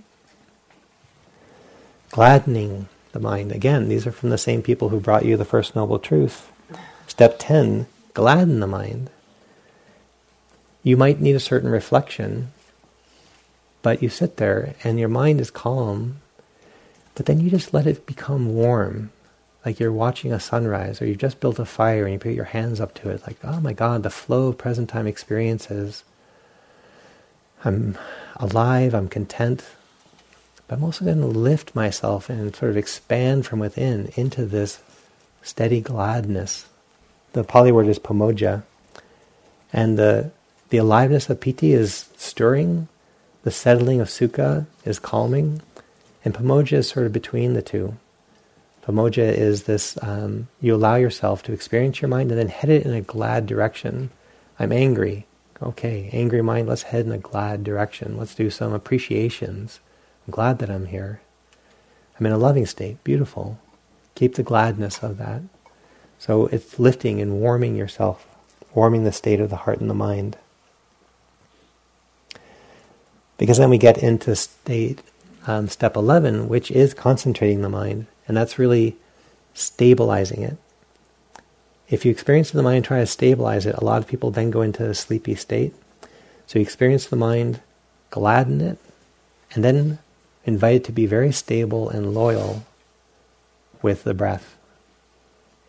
[2.11, 3.53] gladdening the mind.
[3.53, 6.51] Again, these are from the same people who brought you the First Noble Truth.
[7.07, 7.87] Step 10
[8.17, 9.11] gladden the mind.
[10.83, 12.53] You might need a certain reflection,
[13.83, 16.23] but you sit there and your mind is calm,
[17.17, 19.11] but then you just let it become warm.
[19.65, 22.45] Like you're watching a sunrise, or you've just built a fire and you put your
[22.45, 26.05] hands up to it, like, oh my God, the flow of present time experiences.
[27.65, 27.99] I'm
[28.37, 29.65] alive, I'm content,
[30.69, 34.81] but I'm also going to lift myself and sort of expand from within into this
[35.43, 36.67] steady gladness.
[37.33, 38.63] The Pali word is pamojja,
[39.73, 40.31] and the
[40.69, 42.89] the aliveness of piti is stirring,
[43.43, 45.63] the settling of sukha is calming,
[46.27, 47.97] and pamojja is sort of between the two.
[48.85, 52.85] Pamojja is this um, you allow yourself to experience your mind and then head it
[52.85, 54.11] in a glad direction.
[54.59, 55.25] I'm angry.
[55.63, 58.17] Okay, angry mind, let's head in a glad direction.
[58.17, 59.79] Let's do some appreciations.
[60.27, 61.21] I'm glad that I'm here.
[62.19, 63.05] I'm in a loving state.
[63.05, 63.61] Beautiful.
[64.17, 65.43] Keep the gladness of that.
[66.19, 68.27] So it's lifting and warming yourself,
[68.75, 70.37] warming the state of the heart and the mind.
[73.39, 75.03] Because then we get into state
[75.47, 78.97] um, step 11, which is concentrating the mind, and that's really
[79.55, 80.57] stabilizing it.
[81.89, 84.63] If you experience the mind try to stabilize it, a lot of people then go
[84.63, 85.73] into a sleepy state.
[86.47, 87.61] So you experience the mind,
[88.11, 88.79] gladden it,
[89.53, 89.99] and then
[90.45, 92.65] invite it to be very stable and loyal
[93.83, 94.57] with the breath.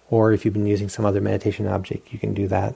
[0.09, 2.75] Or if you've been using some other meditation object, you can do that.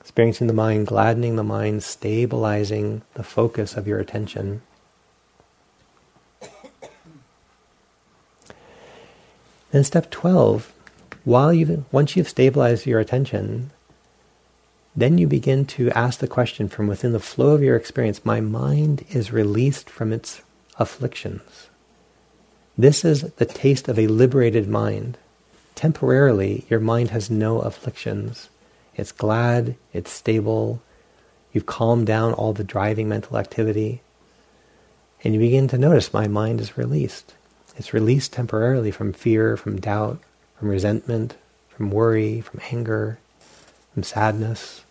[0.00, 4.62] Experiencing the mind, gladdening the mind, stabilizing the focus of your attention.
[9.70, 10.72] Then step 12,
[11.24, 13.70] while you once you've stabilized your attention,
[14.96, 18.40] then you begin to ask the question from within the flow of your experience, my
[18.40, 20.42] mind is released from its
[20.78, 21.68] afflictions.
[22.76, 25.18] This is the taste of a liberated mind.
[25.74, 28.48] Temporarily, your mind has no afflictions.
[28.96, 30.82] It's glad, it's stable,
[31.52, 34.02] You've calmed down all the driving mental activity.
[35.24, 37.34] And you begin to notice my mind is released.
[37.76, 40.18] It's released temporarily from fear, from doubt,
[40.58, 41.36] from resentment,
[41.68, 43.18] from worry, from anger,
[43.94, 44.82] from sadness.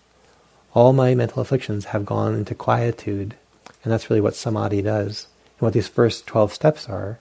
[0.74, 3.36] All my mental afflictions have gone into quietude.
[3.84, 5.28] And that's really what samadhi does.
[5.60, 7.20] And what these first 12 steps are,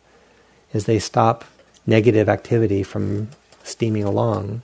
[0.73, 1.45] is they stop
[1.87, 3.29] negative activity from
[3.63, 4.63] steaming along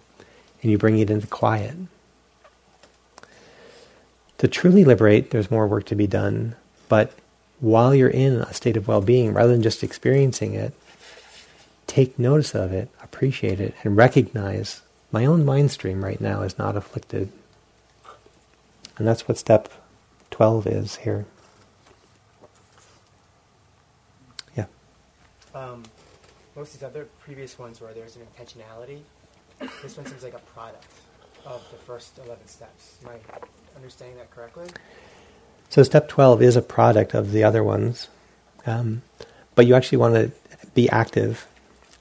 [0.63, 1.77] and you bring it into quiet.
[4.39, 6.57] To truly liberate, there's more work to be done,
[6.89, 7.13] but
[7.61, 10.75] while you're in a state of well being, rather than just experiencing it,
[11.95, 14.83] take notice of it, appreciate it, and recognize
[15.13, 17.31] my own mind stream right now is not afflicted.
[18.99, 19.69] And that's what step
[20.33, 21.25] 12 is here.
[24.57, 24.67] Yeah.
[25.55, 25.85] Um,
[26.57, 29.03] most of these other previous ones where there's an intentionality,
[29.81, 30.85] this one seems like a product
[31.47, 32.99] of the first 11 steps.
[33.05, 34.67] Am I understanding that correctly?
[35.69, 38.09] So step 12 is a product of the other ones,
[38.67, 39.03] um,
[39.55, 40.33] but you actually want to
[40.75, 41.47] be active.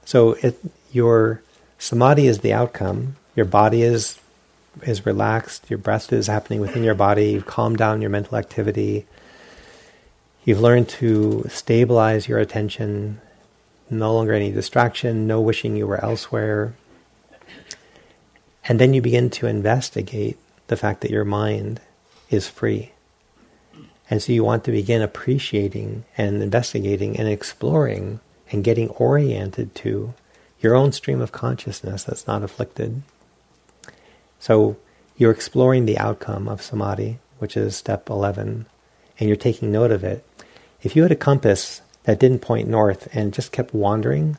[0.04, 0.58] So it,
[0.92, 1.42] your
[1.78, 3.16] samadhi is the outcome.
[3.36, 4.18] Your body is
[4.82, 5.70] is relaxed.
[5.70, 7.30] Your breath is happening within your body.
[7.30, 9.06] You've calmed down your mental activity.
[10.44, 13.20] You've learned to stabilize your attention.
[13.88, 15.26] No longer any distraction.
[15.26, 16.74] No wishing you were elsewhere.
[18.66, 21.80] And then you begin to investigate the fact that your mind
[22.30, 22.92] is free.
[24.10, 28.20] And so you want to begin appreciating and investigating and exploring
[28.54, 30.14] and getting oriented to
[30.60, 33.02] your own stream of consciousness that's not afflicted.
[34.38, 34.76] So
[35.16, 38.66] you're exploring the outcome of samadhi, which is step 11,
[39.18, 40.24] and you're taking note of it.
[40.82, 44.36] If you had a compass that didn't point north and just kept wandering,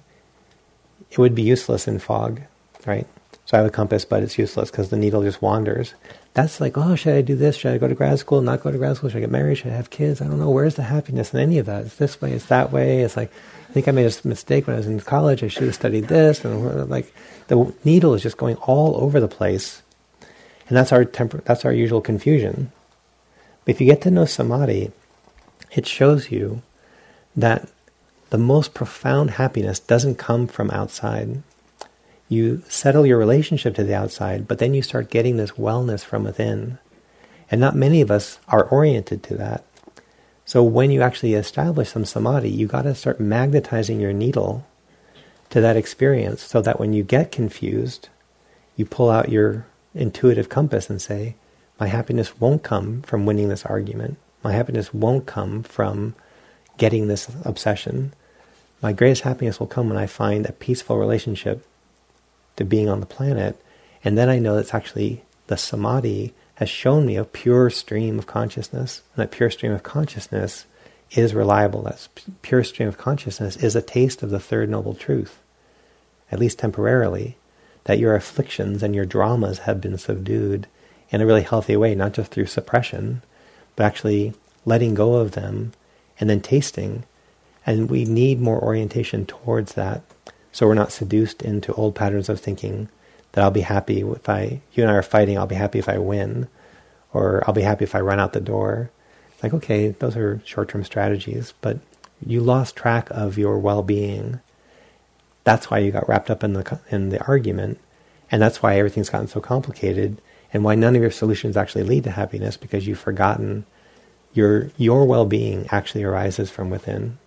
[1.11, 2.41] it would be useless in fog,
[2.85, 3.07] right?
[3.45, 5.93] So I have a compass, but it's useless because the needle just wanders.
[6.33, 7.55] That's like, oh, should I do this?
[7.57, 8.41] Should I go to grad school?
[8.41, 9.09] Not go to grad school?
[9.09, 9.57] Should I get married?
[9.57, 10.21] Should I have kids?
[10.21, 10.49] I don't know.
[10.49, 11.85] Where's the happiness in any of that?
[11.85, 12.31] It's this way.
[12.31, 13.01] It's that way.
[13.01, 13.31] It's like,
[13.75, 15.43] think I made a mistake when I was in college.
[15.43, 16.43] I should have studied this.
[16.43, 17.13] And like,
[17.47, 19.83] the needle is just going all over the place,
[20.67, 21.43] and that's our temper.
[21.45, 22.71] That's our usual confusion.
[23.65, 24.91] But if you get to know samadhi,
[25.71, 26.63] it shows you
[27.35, 27.69] that
[28.31, 31.43] the most profound happiness doesn't come from outside
[32.27, 36.23] you settle your relationship to the outside, but then you start getting this wellness from
[36.23, 36.79] within.
[37.51, 39.63] And not many of us are oriented to that.
[40.45, 44.65] So when you actually establish some samadhi, you got to start magnetizing your needle
[45.49, 48.09] to that experience so that when you get confused,
[48.75, 49.65] you pull out your
[49.95, 51.35] intuitive compass and say,
[51.79, 54.17] my happiness won't come from winning this argument.
[54.43, 56.13] My happiness won't come from
[56.77, 58.13] getting this obsession.
[58.81, 61.65] My greatest happiness will come when I find a peaceful relationship
[62.57, 63.59] to being on the planet.
[64.03, 68.27] And then I know that's actually the samadhi has shown me a pure stream of
[68.27, 69.01] consciousness.
[69.15, 70.65] And that pure stream of consciousness
[71.11, 71.83] is reliable.
[71.83, 72.07] That
[72.41, 75.39] pure stream of consciousness is a taste of the third noble truth,
[76.31, 77.37] at least temporarily,
[77.85, 80.67] that your afflictions and your dramas have been subdued
[81.09, 83.21] in a really healthy way, not just through suppression,
[83.75, 84.33] but actually
[84.65, 85.73] letting go of them
[86.19, 87.03] and then tasting.
[87.65, 90.03] And we need more orientation towards that
[90.55, 92.87] so we're not seduced into old patterns of thinking
[93.35, 95.89] that I'll be happy if I, you and I are fighting, I'll be happy if
[95.89, 96.47] I win,
[97.11, 98.89] or I'll be happy if I run out the door.
[99.33, 101.79] It's like, okay, those are short term strategies, but
[102.25, 104.39] you lost track of your well being.
[105.43, 107.79] That's why you got wrapped up in the, in the argument,
[108.31, 110.21] and that's why everything's gotten so complicated,
[110.53, 113.65] and why none of your solutions actually lead to happiness because you've forgotten
[114.33, 117.17] your, your well being actually arises from within,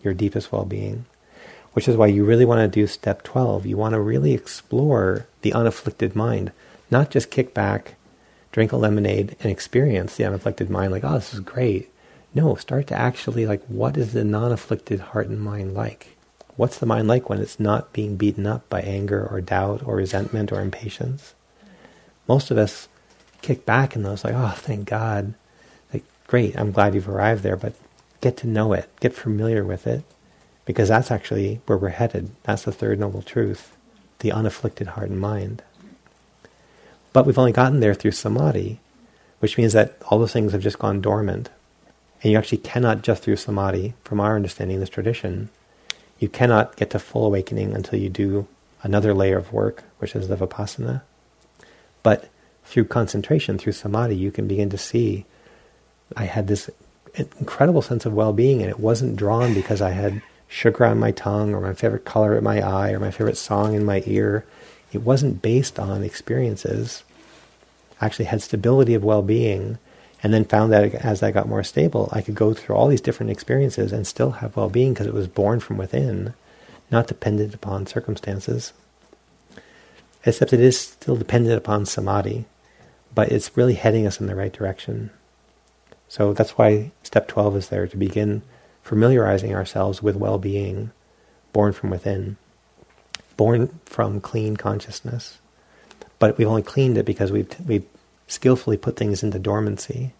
[0.00, 1.06] your deepest well being
[1.76, 3.66] which is why you really want to do step 12.
[3.66, 6.50] You want to really explore the unafflicted mind,
[6.90, 7.96] not just kick back,
[8.50, 11.90] drink a lemonade, and experience the unafflicted mind like, oh, this is great.
[12.32, 16.16] No, start to actually like, what is the non afflicted heart and mind like?
[16.56, 19.96] What's the mind like when it's not being beaten up by anger or doubt or
[19.96, 21.34] resentment or impatience?
[22.26, 22.88] Most of us
[23.42, 25.34] kick back in those like, oh, thank God.
[25.92, 27.74] Like, great, I'm glad you've arrived there, but
[28.22, 30.04] get to know it, get familiar with it,
[30.66, 32.30] because that's actually where we're headed.
[32.42, 33.74] That's the third noble truth,
[34.18, 35.62] the unafflicted heart and mind.
[37.14, 38.80] But we've only gotten there through samadhi,
[39.38, 41.48] which means that all those things have just gone dormant.
[42.22, 45.48] And you actually cannot just through samadhi, from our understanding of this tradition,
[46.18, 48.46] you cannot get to full awakening until you do
[48.82, 51.02] another layer of work, which is the vipassana.
[52.02, 52.28] But
[52.64, 55.24] through concentration, through samadhi, you can begin to see
[56.16, 56.70] I had this
[57.38, 61.54] incredible sense of well-being and it wasn't drawn because I had sugar on my tongue
[61.54, 64.44] or my favorite color in my eye or my favorite song in my ear.
[64.92, 67.04] It wasn't based on experiences.
[68.00, 69.78] I actually had stability of well being,
[70.22, 73.00] and then found that as I got more stable, I could go through all these
[73.00, 76.34] different experiences and still have well-being because it was born from within,
[76.90, 78.72] not dependent upon circumstances.
[80.24, 82.46] Except it is still dependent upon samadhi,
[83.14, 85.10] but it's really heading us in the right direction.
[86.08, 88.42] So that's why step 12 is there to begin
[88.86, 90.92] familiarizing ourselves with well-being
[91.52, 92.36] born from within,
[93.36, 95.38] born from clean consciousness.
[96.20, 97.84] But we've only cleaned it because we've, we've
[98.28, 100.12] skillfully put things into dormancy.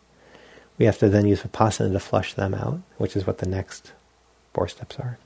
[0.78, 3.92] We have to then use vipassana to flush them out, which is what the next
[4.52, 5.16] four steps are.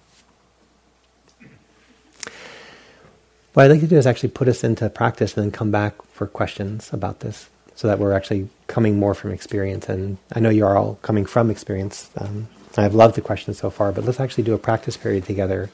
[3.55, 6.03] What I'd like to do is actually put us into practice and then come back
[6.12, 9.88] for questions about this so that we're actually coming more from experience.
[9.88, 12.11] And I know you are all coming from experience.
[12.18, 15.71] Um, I've loved the questions so far, but let's actually do a practice period together,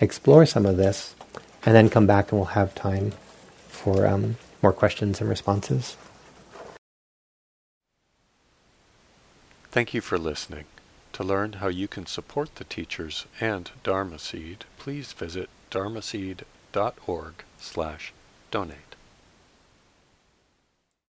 [0.00, 1.14] explore some of this,
[1.64, 3.12] and then come back and we'll have time
[3.68, 5.96] for um, more questions and responses.
[9.70, 10.64] Thank you for listening.
[11.14, 18.12] To learn how you can support the teachers and Dharma Seed, please visit dharmaseed.org slash
[18.50, 18.83] donate.